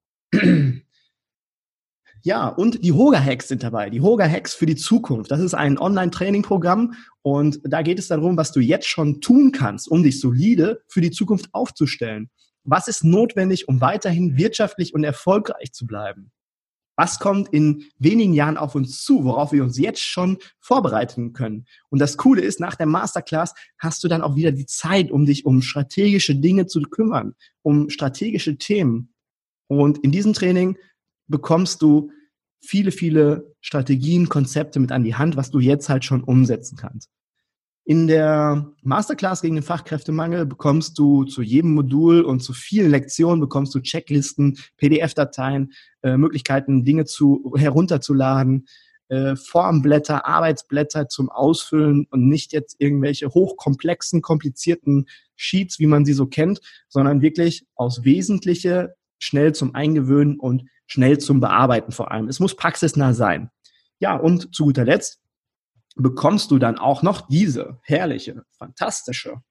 Ja, 2.27 2.49
und 2.49 2.83
die 2.83 2.91
Hoga-Hacks 2.91 3.47
sind 3.47 3.63
dabei. 3.63 3.89
Die 3.89 4.01
Hoga-Hacks 4.01 4.53
für 4.53 4.65
die 4.65 4.75
Zukunft. 4.75 5.31
Das 5.31 5.39
ist 5.39 5.53
ein 5.53 5.77
Online-Training-Programm 5.77 6.93
und 7.21 7.61
da 7.63 7.81
geht 7.81 7.99
es 7.99 8.09
darum, 8.09 8.35
was 8.35 8.51
du 8.51 8.59
jetzt 8.59 8.85
schon 8.85 9.21
tun 9.21 9.53
kannst, 9.53 9.89
um 9.89 10.03
dich 10.03 10.19
solide 10.19 10.81
für 10.89 10.99
die 10.99 11.11
Zukunft 11.11 11.47
aufzustellen. 11.53 12.29
Was 12.65 12.89
ist 12.89 13.05
notwendig, 13.05 13.69
um 13.69 13.79
weiterhin 13.79 14.35
wirtschaftlich 14.35 14.93
und 14.93 15.05
erfolgreich 15.05 15.71
zu 15.71 15.87
bleiben? 15.87 16.33
Was 16.97 17.19
kommt 17.19 17.47
in 17.53 17.85
wenigen 17.97 18.33
Jahren 18.33 18.57
auf 18.57 18.75
uns 18.75 19.05
zu, 19.05 19.23
worauf 19.23 19.53
wir 19.53 19.63
uns 19.63 19.77
jetzt 19.77 20.01
schon 20.01 20.37
vorbereiten 20.59 21.31
können? 21.31 21.65
Und 21.87 21.99
das 21.99 22.17
Coole 22.17 22.41
ist, 22.41 22.59
nach 22.59 22.75
der 22.75 22.87
Masterclass 22.87 23.53
hast 23.79 24.03
du 24.03 24.09
dann 24.09 24.21
auch 24.21 24.35
wieder 24.35 24.51
die 24.51 24.65
Zeit, 24.65 25.11
um 25.11 25.25
dich 25.25 25.45
um 25.45 25.61
strategische 25.61 26.35
Dinge 26.35 26.65
zu 26.65 26.81
kümmern, 26.81 27.35
um 27.61 27.89
strategische 27.89 28.57
Themen. 28.57 29.13
Und 29.67 29.99
in 29.99 30.11
diesem 30.11 30.33
Training 30.33 30.77
bekommst 31.27 31.81
du 31.81 32.11
viele, 32.59 32.91
viele 32.91 33.53
Strategien, 33.61 34.29
Konzepte 34.29 34.79
mit 34.79 34.91
an 34.91 35.03
die 35.03 35.15
Hand, 35.15 35.35
was 35.37 35.51
du 35.51 35.59
jetzt 35.59 35.89
halt 35.89 36.05
schon 36.05 36.23
umsetzen 36.23 36.77
kannst. 36.77 37.09
In 37.89 38.07
der 38.07 38.73
Masterclass 38.81 39.41
gegen 39.41 39.55
den 39.55 39.63
Fachkräftemangel 39.63 40.45
bekommst 40.45 40.99
du 40.99 41.23
zu 41.23 41.41
jedem 41.41 41.73
Modul 41.73 42.21
und 42.21 42.41
zu 42.41 42.51
vielen 42.51 42.91
Lektionen 42.91 43.39
bekommst 43.39 43.73
du 43.73 43.79
Checklisten, 43.79 44.57
PDF-Dateien, 44.75 45.71
äh, 46.01 46.17
Möglichkeiten, 46.17 46.83
Dinge 46.83 47.05
zu 47.05 47.53
herunterzuladen, 47.55 48.67
äh, 49.07 49.37
Formblätter, 49.37 50.25
Arbeitsblätter 50.25 51.07
zum 51.07 51.29
Ausfüllen 51.29 52.07
und 52.11 52.27
nicht 52.27 52.51
jetzt 52.51 52.75
irgendwelche 52.79 53.29
hochkomplexen, 53.29 54.21
komplizierten 54.21 55.05
Sheets, 55.37 55.79
wie 55.79 55.87
man 55.87 56.03
sie 56.03 56.11
so 56.11 56.25
kennt, 56.25 56.59
sondern 56.89 57.21
wirklich 57.21 57.65
aus 57.75 58.03
Wesentliche 58.03 58.95
schnell 59.17 59.55
zum 59.55 59.75
Eingewöhnen 59.75 60.37
und 60.37 60.63
schnell 60.87 61.19
zum 61.19 61.39
Bearbeiten 61.39 61.91
vor 61.91 62.11
allem. 62.11 62.27
Es 62.27 62.39
muss 62.39 62.55
praxisnah 62.55 63.13
sein. 63.13 63.51
Ja, 63.99 64.15
und 64.15 64.53
zu 64.55 64.65
guter 64.65 64.85
Letzt 64.85 65.21
bekommst 65.95 66.51
du 66.51 66.57
dann 66.57 66.77
auch 66.77 67.03
noch 67.03 67.27
diese 67.27 67.79
herrliche, 67.83 68.43
fantastische, 68.57 69.41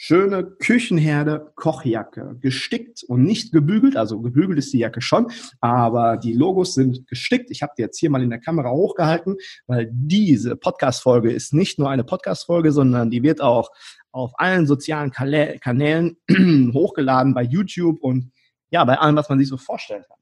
schöne 0.00 0.44
Küchenherde 0.44 1.52
Kochjacke, 1.56 2.36
gestickt 2.40 3.02
und 3.02 3.24
nicht 3.24 3.52
gebügelt. 3.52 3.96
Also 3.96 4.20
gebügelt 4.20 4.58
ist 4.60 4.72
die 4.72 4.78
Jacke 4.78 5.00
schon, 5.00 5.32
aber 5.60 6.16
die 6.16 6.34
Logos 6.34 6.74
sind 6.74 7.08
gestickt. 7.08 7.50
Ich 7.50 7.62
habe 7.62 7.72
die 7.76 7.82
jetzt 7.82 7.98
hier 7.98 8.08
mal 8.08 8.22
in 8.22 8.30
der 8.30 8.38
Kamera 8.38 8.70
hochgehalten, 8.70 9.36
weil 9.66 9.90
diese 9.92 10.54
Podcast-Folge 10.54 11.32
ist 11.32 11.52
nicht 11.52 11.80
nur 11.80 11.90
eine 11.90 12.04
Podcast-Folge, 12.04 12.70
sondern 12.70 13.10
die 13.10 13.24
wird 13.24 13.40
auch 13.40 13.70
auf 14.12 14.32
allen 14.36 14.68
sozialen 14.68 15.10
Kanälen 15.10 16.16
hochgeladen 16.72 17.34
bei 17.34 17.42
YouTube 17.42 18.00
und 18.00 18.30
ja, 18.70 18.84
bei 18.84 18.98
allem, 18.98 19.16
was 19.16 19.28
man 19.28 19.38
sich 19.40 19.48
so 19.48 19.56
vorstellen 19.56 20.04
kann. 20.06 20.17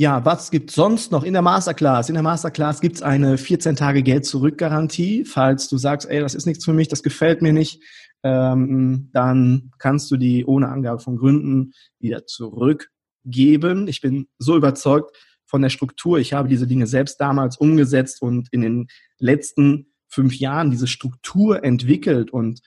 Ja, 0.00 0.24
was 0.24 0.50
gibt 0.50 0.70
sonst 0.70 1.12
noch 1.12 1.24
in 1.24 1.34
der 1.34 1.42
Masterclass? 1.42 2.08
In 2.08 2.14
der 2.14 2.22
Masterclass 2.22 2.80
gibt's 2.80 3.02
eine 3.02 3.36
14 3.36 3.76
Tage 3.76 4.02
Geld-Zurück-Garantie. 4.02 5.26
Falls 5.26 5.68
du 5.68 5.76
sagst, 5.76 6.08
ey, 6.08 6.20
das 6.20 6.34
ist 6.34 6.46
nichts 6.46 6.64
für 6.64 6.72
mich, 6.72 6.88
das 6.88 7.02
gefällt 7.02 7.42
mir 7.42 7.52
nicht, 7.52 7.82
ähm, 8.22 9.10
dann 9.12 9.72
kannst 9.78 10.10
du 10.10 10.16
die 10.16 10.46
ohne 10.46 10.70
Angabe 10.70 11.00
von 11.00 11.18
Gründen 11.18 11.74
wieder 11.98 12.24
zurückgeben. 12.24 13.88
Ich 13.88 14.00
bin 14.00 14.28
so 14.38 14.56
überzeugt 14.56 15.14
von 15.44 15.60
der 15.60 15.68
Struktur. 15.68 16.18
Ich 16.18 16.32
habe 16.32 16.48
diese 16.48 16.66
Dinge 16.66 16.86
selbst 16.86 17.20
damals 17.20 17.58
umgesetzt 17.58 18.22
und 18.22 18.48
in 18.52 18.62
den 18.62 18.86
letzten 19.18 19.92
fünf 20.08 20.34
Jahren 20.34 20.70
diese 20.70 20.86
Struktur 20.86 21.62
entwickelt 21.62 22.30
und 22.30 22.62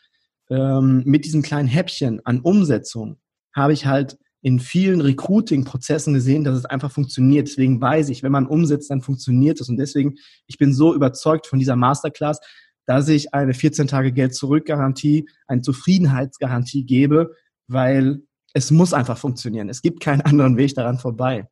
ähm, 0.51 1.01
mit 1.03 1.25
diesem 1.25 1.41
kleinen 1.41 1.67
Häppchen 1.67 2.23
an 2.27 2.41
Umsetzung 2.41 3.17
habe 3.55 3.73
ich 3.73 3.87
halt 3.87 4.19
in 4.43 4.59
vielen 4.59 4.99
Recruiting-Prozessen 4.99 6.13
gesehen, 6.13 6.43
dass 6.43 6.57
es 6.57 6.65
einfach 6.65 6.91
funktioniert. 6.91 7.47
Deswegen 7.47 7.79
weiß 7.79 8.09
ich, 8.09 8.23
wenn 8.23 8.31
man 8.33 8.45
umsetzt, 8.45 8.91
dann 8.91 9.01
funktioniert 9.01 9.59
es. 9.61 9.69
Und 9.69 9.77
deswegen, 9.77 10.15
ich 10.47 10.57
bin 10.57 10.73
so 10.73 10.93
überzeugt 10.93 11.47
von 11.47 11.59
dieser 11.59 11.77
Masterclass, 11.77 12.41
dass 12.85 13.07
ich 13.07 13.33
eine 13.33 13.53
14 13.53 13.87
Tage 13.87 14.11
Geld 14.11 14.35
zurück 14.35 14.65
Garantie, 14.65 15.29
eine 15.47 15.61
Zufriedenheitsgarantie 15.61 16.85
gebe, 16.85 17.31
weil 17.67 18.21
es 18.53 18.69
muss 18.69 18.93
einfach 18.93 19.17
funktionieren. 19.17 19.69
Es 19.69 19.81
gibt 19.81 20.01
keinen 20.01 20.21
anderen 20.21 20.57
Weg 20.57 20.75
daran 20.75 20.99
vorbei. 20.99 21.47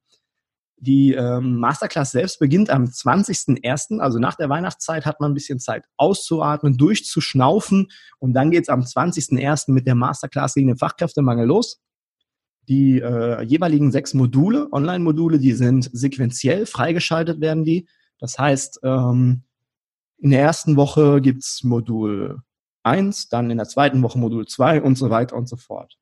Die 0.76 1.14
ähm, 1.14 1.60
Masterclass 1.60 2.12
selbst 2.12 2.40
beginnt 2.40 2.70
am 2.70 2.86
20.01., 2.86 4.00
also 4.00 4.20
nach 4.20 4.36
der 4.36 4.50
Weihnachtszeit 4.50 5.06
hat 5.06 5.22
man 5.22 5.32
ein 5.32 5.36
bisschen 5.36 5.60
Zeit 5.60 5.86
auszuatmen, 5.96 6.76
durchzuschnaufen 6.76 7.88
und 8.20 8.34
dann 8.34 8.52
geht's 8.52 8.68
am 8.68 8.82
20.01. 8.82 9.72
mit 9.72 9.88
der 9.88 9.96
Masterclass 9.96 10.56
gegen 10.56 10.68
den 10.68 10.78
Fachkräftemangel 10.78 11.48
los. 11.48 11.80
Die 12.68 13.00
äh, 13.00 13.42
jeweiligen 13.44 13.92
sechs 13.92 14.14
Module, 14.14 14.72
Online-Module, 14.72 15.40
die 15.40 15.54
sind 15.54 15.90
sequenziell 15.92 16.66
freigeschaltet 16.66 17.42
werden 17.42 17.66
die. 17.66 17.88
Das 18.20 18.38
heißt, 18.38 18.82
ähm, 18.84 19.44
in 20.20 20.30
der 20.30 20.42
ersten 20.42 20.76
Woche 20.76 21.22
gibt's 21.22 21.64
Modul 21.64 22.40
1, 22.84 23.30
dann 23.30 23.50
in 23.50 23.58
der 23.58 23.68
zweiten 23.68 24.02
Woche 24.04 24.20
Modul 24.20 24.46
2 24.46 24.82
und 24.82 24.96
so 24.96 25.10
weiter 25.10 25.36
und 25.36 25.50
so 25.50 25.58
fort. 25.58 25.98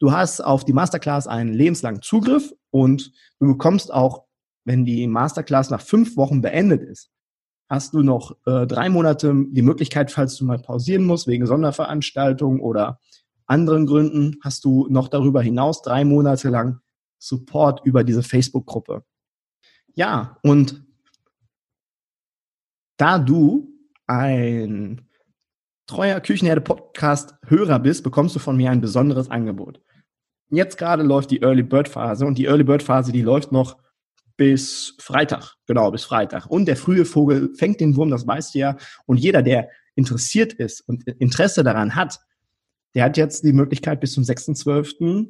Du 0.00 0.12
hast 0.12 0.40
auf 0.40 0.64
die 0.64 0.72
Masterclass 0.72 1.26
einen 1.26 1.52
lebenslangen 1.52 2.02
Zugriff 2.02 2.54
und 2.70 3.12
du 3.40 3.46
bekommst 3.46 3.92
auch, 3.92 4.24
wenn 4.64 4.84
die 4.84 5.06
Masterclass 5.06 5.70
nach 5.70 5.80
fünf 5.80 6.16
Wochen 6.16 6.40
beendet 6.40 6.82
ist, 6.82 7.10
hast 7.68 7.94
du 7.94 8.02
noch 8.02 8.36
äh, 8.46 8.66
drei 8.66 8.88
Monate 8.88 9.34
die 9.50 9.62
Möglichkeit, 9.62 10.10
falls 10.10 10.36
du 10.36 10.44
mal 10.44 10.58
pausieren 10.58 11.04
musst, 11.04 11.26
wegen 11.26 11.46
Sonderveranstaltungen 11.46 12.60
oder 12.60 13.00
anderen 13.48 13.86
Gründen, 13.86 14.36
hast 14.42 14.64
du 14.64 14.86
noch 14.88 15.08
darüber 15.08 15.42
hinaus 15.42 15.82
drei 15.82 16.04
Monate 16.04 16.48
lang 16.48 16.80
Support 17.18 17.84
über 17.84 18.04
diese 18.04 18.22
Facebook-Gruppe. 18.22 19.04
Ja, 19.94 20.38
und 20.42 20.84
da 22.96 23.18
du 23.18 23.72
ein 24.06 25.08
treuer 25.86 26.20
Küchenherde-Podcast-Hörer 26.20 27.78
bist, 27.80 28.04
bekommst 28.04 28.36
du 28.36 28.38
von 28.38 28.56
mir 28.56 28.70
ein 28.70 28.80
besonderes 28.80 29.30
Angebot. 29.30 29.80
Jetzt 30.50 30.78
gerade 30.78 31.02
läuft 31.02 31.30
die 31.30 31.40
Early 31.42 31.62
Bird 31.62 31.88
Phase 31.88 32.26
und 32.26 32.38
die 32.38 32.44
Early 32.46 32.64
Bird 32.64 32.82
Phase, 32.82 33.12
die 33.12 33.22
läuft 33.22 33.52
noch 33.52 33.76
bis 34.36 34.94
Freitag. 35.00 35.56
Genau, 35.66 35.90
bis 35.90 36.04
Freitag. 36.04 36.46
Und 36.46 36.66
der 36.66 36.76
frühe 36.76 37.04
Vogel 37.04 37.54
fängt 37.54 37.80
den 37.80 37.96
Wurm, 37.96 38.10
das 38.10 38.26
weißt 38.26 38.54
du 38.54 38.58
ja. 38.60 38.76
Und 39.06 39.18
jeder, 39.18 39.42
der 39.42 39.68
interessiert 39.94 40.52
ist 40.52 40.80
und 40.82 41.06
Interesse 41.08 41.64
daran 41.64 41.94
hat, 41.96 42.20
der 42.98 43.04
hat 43.04 43.16
jetzt 43.16 43.44
die 43.44 43.52
Möglichkeit 43.52 44.00
bis 44.00 44.14
zum 44.14 44.24
6.12. 44.24 45.28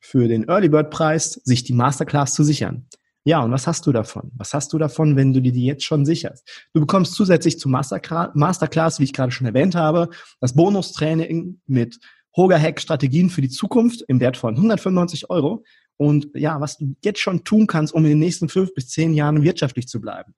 für 0.00 0.26
den 0.26 0.48
Early 0.48 0.70
Bird 0.70 0.88
Preis 0.88 1.32
sich 1.44 1.64
die 1.64 1.74
Masterclass 1.74 2.32
zu 2.32 2.44
sichern. 2.44 2.86
Ja, 3.24 3.42
und 3.42 3.52
was 3.52 3.66
hast 3.66 3.86
du 3.86 3.92
davon? 3.92 4.32
Was 4.38 4.54
hast 4.54 4.72
du 4.72 4.78
davon, 4.78 5.16
wenn 5.16 5.34
du 5.34 5.42
dir 5.42 5.52
die 5.52 5.66
jetzt 5.66 5.84
schon 5.84 6.06
sicherst? 6.06 6.48
Du 6.72 6.80
bekommst 6.80 7.12
zusätzlich 7.12 7.58
zum 7.58 7.72
Masterclass, 7.72 9.00
wie 9.00 9.04
ich 9.04 9.12
gerade 9.12 9.32
schon 9.32 9.48
erwähnt 9.48 9.74
habe, 9.74 10.08
das 10.40 10.54
Bonustraining 10.54 11.60
mit 11.66 11.98
Hoga 12.34 12.58
Hack 12.58 12.80
Strategien 12.80 13.28
für 13.28 13.42
die 13.42 13.50
Zukunft 13.50 14.02
im 14.08 14.18
Wert 14.18 14.38
von 14.38 14.56
195 14.56 15.28
Euro. 15.28 15.62
Und 15.98 16.28
ja, 16.32 16.58
was 16.58 16.78
du 16.78 16.96
jetzt 17.04 17.20
schon 17.20 17.44
tun 17.44 17.66
kannst, 17.66 17.92
um 17.92 18.02
in 18.04 18.12
den 18.12 18.18
nächsten 18.18 18.48
fünf 18.48 18.72
bis 18.72 18.88
zehn 18.88 19.12
Jahren 19.12 19.42
wirtschaftlich 19.42 19.88
zu 19.88 20.00
bleiben. 20.00 20.32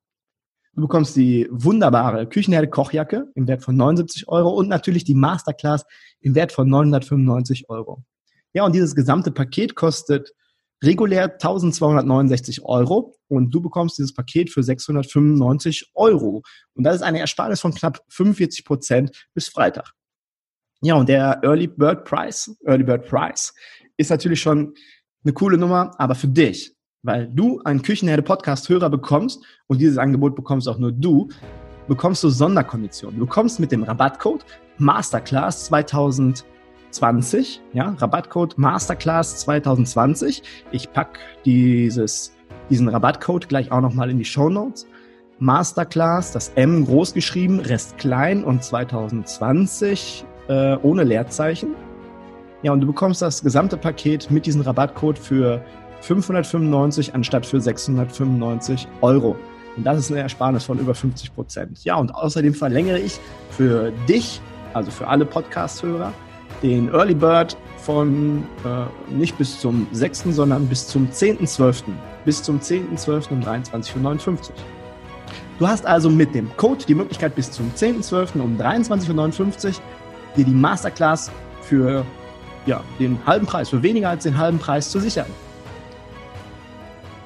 Du 0.75 0.83
bekommst 0.83 1.15
die 1.17 1.47
wunderbare 1.51 2.27
Küchenherde 2.27 2.69
Kochjacke 2.69 3.31
im 3.35 3.47
Wert 3.47 3.63
von 3.63 3.77
79 3.77 4.29
Euro 4.29 4.51
und 4.51 4.69
natürlich 4.69 5.05
die 5.05 5.15
Masterclass 5.15 5.85
im 6.21 6.35
Wert 6.35 6.51
von 6.51 6.67
995 6.67 7.69
Euro. 7.69 8.03
Ja, 8.55 8.65
und 8.65 8.75
dieses 8.75 8.95
gesamte 8.95 9.33
Paket 9.33 9.75
kostet 9.75 10.33
regulär 10.83 11.25
1269 11.33 12.65
Euro 12.65 13.15
und 13.29 13.51
du 13.51 13.61
bekommst 13.61 13.99
dieses 13.99 14.15
Paket 14.15 14.51
für 14.51 14.63
695 14.63 15.91
Euro. 15.95 16.43
Und 16.75 16.85
das 16.85 16.97
ist 16.97 17.03
eine 17.03 17.21
Ersparnis 17.21 17.61
von 17.61 17.75
knapp 17.75 18.01
45 18.09 18.65
Prozent 18.65 19.29
bis 19.35 19.49
Freitag. 19.49 19.93
Ja, 20.81 20.95
und 20.95 21.09
der 21.09 21.41
Early 21.43 21.69
Bird 21.69 22.05
Price, 22.05 22.51
Early 22.65 22.85
Bird 22.85 23.07
Price 23.07 23.55
ist 23.99 24.11
natürlich 24.11 24.41
schon 24.41 24.75
eine 25.23 25.33
coole 25.35 25.57
Nummer, 25.59 25.93
aber 25.99 26.15
für 26.15 26.29
dich, 26.29 26.75
weil 27.03 27.29
du 27.29 27.61
einen 27.65 27.83
Küchenherde 27.83 28.23
Podcast 28.23 28.69
Hörer 28.69 28.91
bekommst 28.91 29.43
und 29.67 29.81
dieses 29.81 29.99
Angebot 29.99 30.37
bekommst 30.37 30.69
auch 30.69 30.79
nur 30.79 30.93
du, 30.93 31.29
bekommst 31.89 32.23
du 32.23 32.29
Sonderkonditionen. 32.29 33.19
Du 33.19 33.27
bekommst 33.27 33.59
mit 33.61 33.73
dem 33.73 33.83
Rabattcode 33.83 34.45
Masterclass 34.79 35.67
2000 35.67 36.45
20, 36.93 37.63
ja, 37.73 37.97
Rabattcode 37.99 38.59
Masterclass 38.59 39.39
2020. 39.39 40.43
Ich 40.71 40.93
pack 40.93 41.19
dieses, 41.45 42.37
diesen 42.71 42.89
Rabattcode 42.89 43.49
gleich 43.49 43.73
auch 43.73 43.81
nochmal 43.81 44.11
in 44.11 44.19
die 44.19 44.25
Show 44.25 44.49
Notes. 44.49 44.87
Masterclass, 45.39 46.33
das 46.33 46.51
M 46.55 46.85
groß 46.85 47.15
geschrieben, 47.15 47.61
Rest 47.61 47.99
klein 47.99 48.45
und 48.45 48.63
2020 48.63 50.25
äh, 50.49 50.77
ohne 50.83 51.03
Leerzeichen. 51.03 51.75
Ja, 52.63 52.73
und 52.73 52.81
du 52.81 52.87
bekommst 52.87 53.23
das 53.23 53.43
gesamte 53.43 53.77
Paket 53.77 54.31
mit 54.31 54.47
diesem 54.47 54.61
Rabattcode 54.61 55.19
für 55.19 55.65
595 56.03 57.15
anstatt 57.15 57.47
für 57.47 57.61
695 57.61 58.89
Euro. 59.01 59.37
Und 59.77 59.85
das 59.85 59.99
ist 59.99 60.11
eine 60.11 60.21
Ersparnis 60.21 60.65
von 60.65 60.79
über 60.79 60.95
50 60.95 61.35
Prozent. 61.35 61.85
Ja, 61.85 61.97
und 61.97 62.15
außerdem 62.15 62.55
verlängere 62.55 62.99
ich 62.99 63.19
für 63.51 63.93
dich, 64.09 64.41
also 64.75 64.91
für 64.91 65.07
alle 65.07 65.25
Podcast-Hörer, 65.25 66.13
den 66.63 66.93
Early 66.93 67.15
Bird 67.15 67.57
von 67.79 68.45
äh, 68.65 69.13
nicht 69.13 69.39
bis 69.39 69.61
zum 69.61 69.87
6., 69.93 70.25
sondern 70.31 70.67
bis 70.67 70.87
zum 70.87 71.09
10.12. 71.09 71.85
Bis 72.25 72.43
zum 72.43 72.61
10.12. 72.61 73.31
um 73.31 73.41
23.59 73.41 74.29
Uhr. 74.29 74.39
Du 75.59 75.67
hast 75.67 75.87
also 75.87 76.11
mit 76.11 76.35
dem 76.35 76.55
Code 76.57 76.85
die 76.87 76.95
Möglichkeit 76.95 77.35
bis 77.35 77.51
zum 77.51 77.71
10.12. 77.75 78.41
um 78.41 78.59
23.59 78.59 79.69
Uhr 79.69 79.73
dir 80.37 80.45
die 80.45 80.51
Masterclass 80.51 81.31
für 81.63 82.05
ja, 82.67 82.83
den 82.99 83.19
halben 83.27 83.47
Preis, 83.47 83.69
für 83.71 83.83
weniger 83.83 84.11
als 84.11 84.25
den 84.25 84.37
halben 84.37 84.59
Preis 84.59 84.91
zu 84.91 85.01
sichern. 85.01 85.27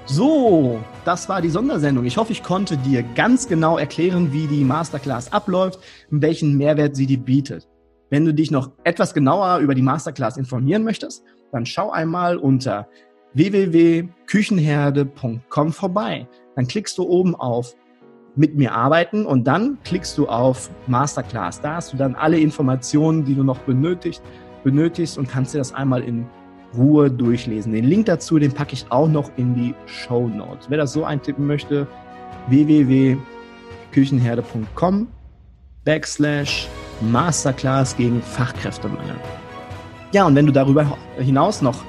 So, 0.08 0.78
das 1.04 1.28
war 1.28 1.42
die 1.42 1.50
Sondersendung. 1.50 2.04
Ich 2.04 2.16
hoffe, 2.16 2.30
ich 2.30 2.44
konnte 2.44 2.76
dir 2.76 3.02
ganz 3.02 3.48
genau 3.48 3.76
erklären, 3.76 4.32
wie 4.32 4.46
die 4.46 4.62
Masterclass 4.62 5.32
abläuft 5.32 5.80
und 6.12 6.22
welchen 6.22 6.56
Mehrwert 6.56 6.94
sie 6.94 7.06
dir 7.06 7.18
bietet. 7.18 7.66
Wenn 8.08 8.24
du 8.24 8.32
dich 8.32 8.52
noch 8.52 8.70
etwas 8.84 9.14
genauer 9.14 9.58
über 9.58 9.74
die 9.74 9.82
Masterclass 9.82 10.36
informieren 10.36 10.84
möchtest, 10.84 11.24
dann 11.50 11.66
schau 11.66 11.90
einmal 11.90 12.36
unter 12.36 12.86
www.küchenherde.com 13.34 15.72
vorbei. 15.72 16.28
Dann 16.54 16.68
klickst 16.68 16.96
du 16.98 17.02
oben 17.02 17.34
auf 17.34 17.74
mit 18.36 18.54
mir 18.54 18.74
arbeiten 18.74 19.26
und 19.26 19.48
dann 19.48 19.78
klickst 19.82 20.16
du 20.18 20.28
auf 20.28 20.70
Masterclass. 20.86 21.60
Da 21.60 21.74
hast 21.76 21.92
du 21.92 21.96
dann 21.96 22.14
alle 22.14 22.38
Informationen, 22.38 23.24
die 23.24 23.34
du 23.34 23.42
noch 23.42 23.58
benötigst, 23.58 24.22
benötigst 24.62 25.18
und 25.18 25.28
kannst 25.28 25.52
dir 25.52 25.58
das 25.58 25.74
einmal 25.74 26.04
in 26.04 26.28
Ruhe 26.76 27.10
durchlesen. 27.10 27.72
Den 27.72 27.84
Link 27.84 28.04
dazu, 28.06 28.38
den 28.38 28.52
packe 28.52 28.74
ich 28.74 28.86
auch 28.90 29.08
noch 29.08 29.30
in 29.36 29.54
die 29.54 29.74
Show 29.86 30.28
Notes. 30.28 30.66
Wer 30.68 30.78
das 30.78 30.92
so 30.92 31.04
eintippen 31.04 31.46
möchte, 31.46 31.86
www.küchenherde.com 32.48 35.08
backslash 35.84 36.68
Masterclass 37.00 37.96
gegen 37.96 38.22
Fachkräftemangel. 38.22 39.16
Ja, 40.12 40.26
und 40.26 40.34
wenn 40.34 40.46
du 40.46 40.52
darüber 40.52 40.96
hinaus 41.18 41.62
noch 41.62 41.84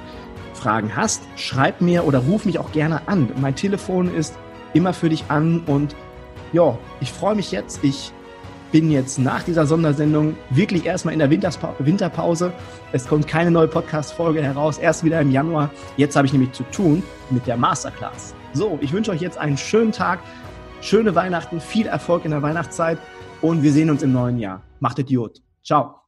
Fragen 0.54 0.94
hast, 0.94 1.22
schreib 1.36 1.80
mir 1.80 2.06
oder 2.06 2.18
ruf 2.18 2.44
mich 2.44 2.58
auch 2.58 2.72
gerne 2.72 3.08
an. 3.08 3.28
Mein 3.40 3.54
Telefon 3.54 4.14
ist 4.14 4.36
immer 4.74 4.92
für 4.92 5.08
dich 5.08 5.24
an 5.28 5.62
und 5.66 5.94
ja, 6.52 6.76
ich 7.00 7.12
freue 7.12 7.34
mich 7.34 7.52
jetzt. 7.52 7.82
Ich 7.84 8.12
bin 8.72 8.90
jetzt 8.90 9.18
nach 9.18 9.42
dieser 9.42 9.66
Sondersendung 9.66 10.36
wirklich 10.50 10.84
erstmal 10.86 11.14
in 11.14 11.20
der 11.20 11.30
Winterpause. 11.30 12.52
Es 12.92 13.06
kommt 13.06 13.26
keine 13.26 13.50
neue 13.50 13.68
Podcast-Folge 13.68 14.42
heraus, 14.42 14.78
erst 14.78 15.04
wieder 15.04 15.20
im 15.20 15.30
Januar. 15.30 15.70
Jetzt 15.96 16.16
habe 16.16 16.26
ich 16.26 16.32
nämlich 16.32 16.52
zu 16.52 16.64
tun 16.64 17.02
mit 17.30 17.46
der 17.46 17.56
Masterclass. 17.56 18.34
So, 18.52 18.78
ich 18.80 18.92
wünsche 18.92 19.10
euch 19.10 19.20
jetzt 19.20 19.38
einen 19.38 19.56
schönen 19.56 19.92
Tag, 19.92 20.20
schöne 20.80 21.14
Weihnachten, 21.14 21.60
viel 21.60 21.86
Erfolg 21.86 22.24
in 22.24 22.30
der 22.30 22.42
Weihnachtszeit 22.42 22.98
und 23.40 23.62
wir 23.62 23.72
sehen 23.72 23.90
uns 23.90 24.02
im 24.02 24.12
neuen 24.12 24.38
Jahr. 24.38 24.62
Macht 24.80 24.98
Idiot. 24.98 25.42
Ciao. 25.64 26.02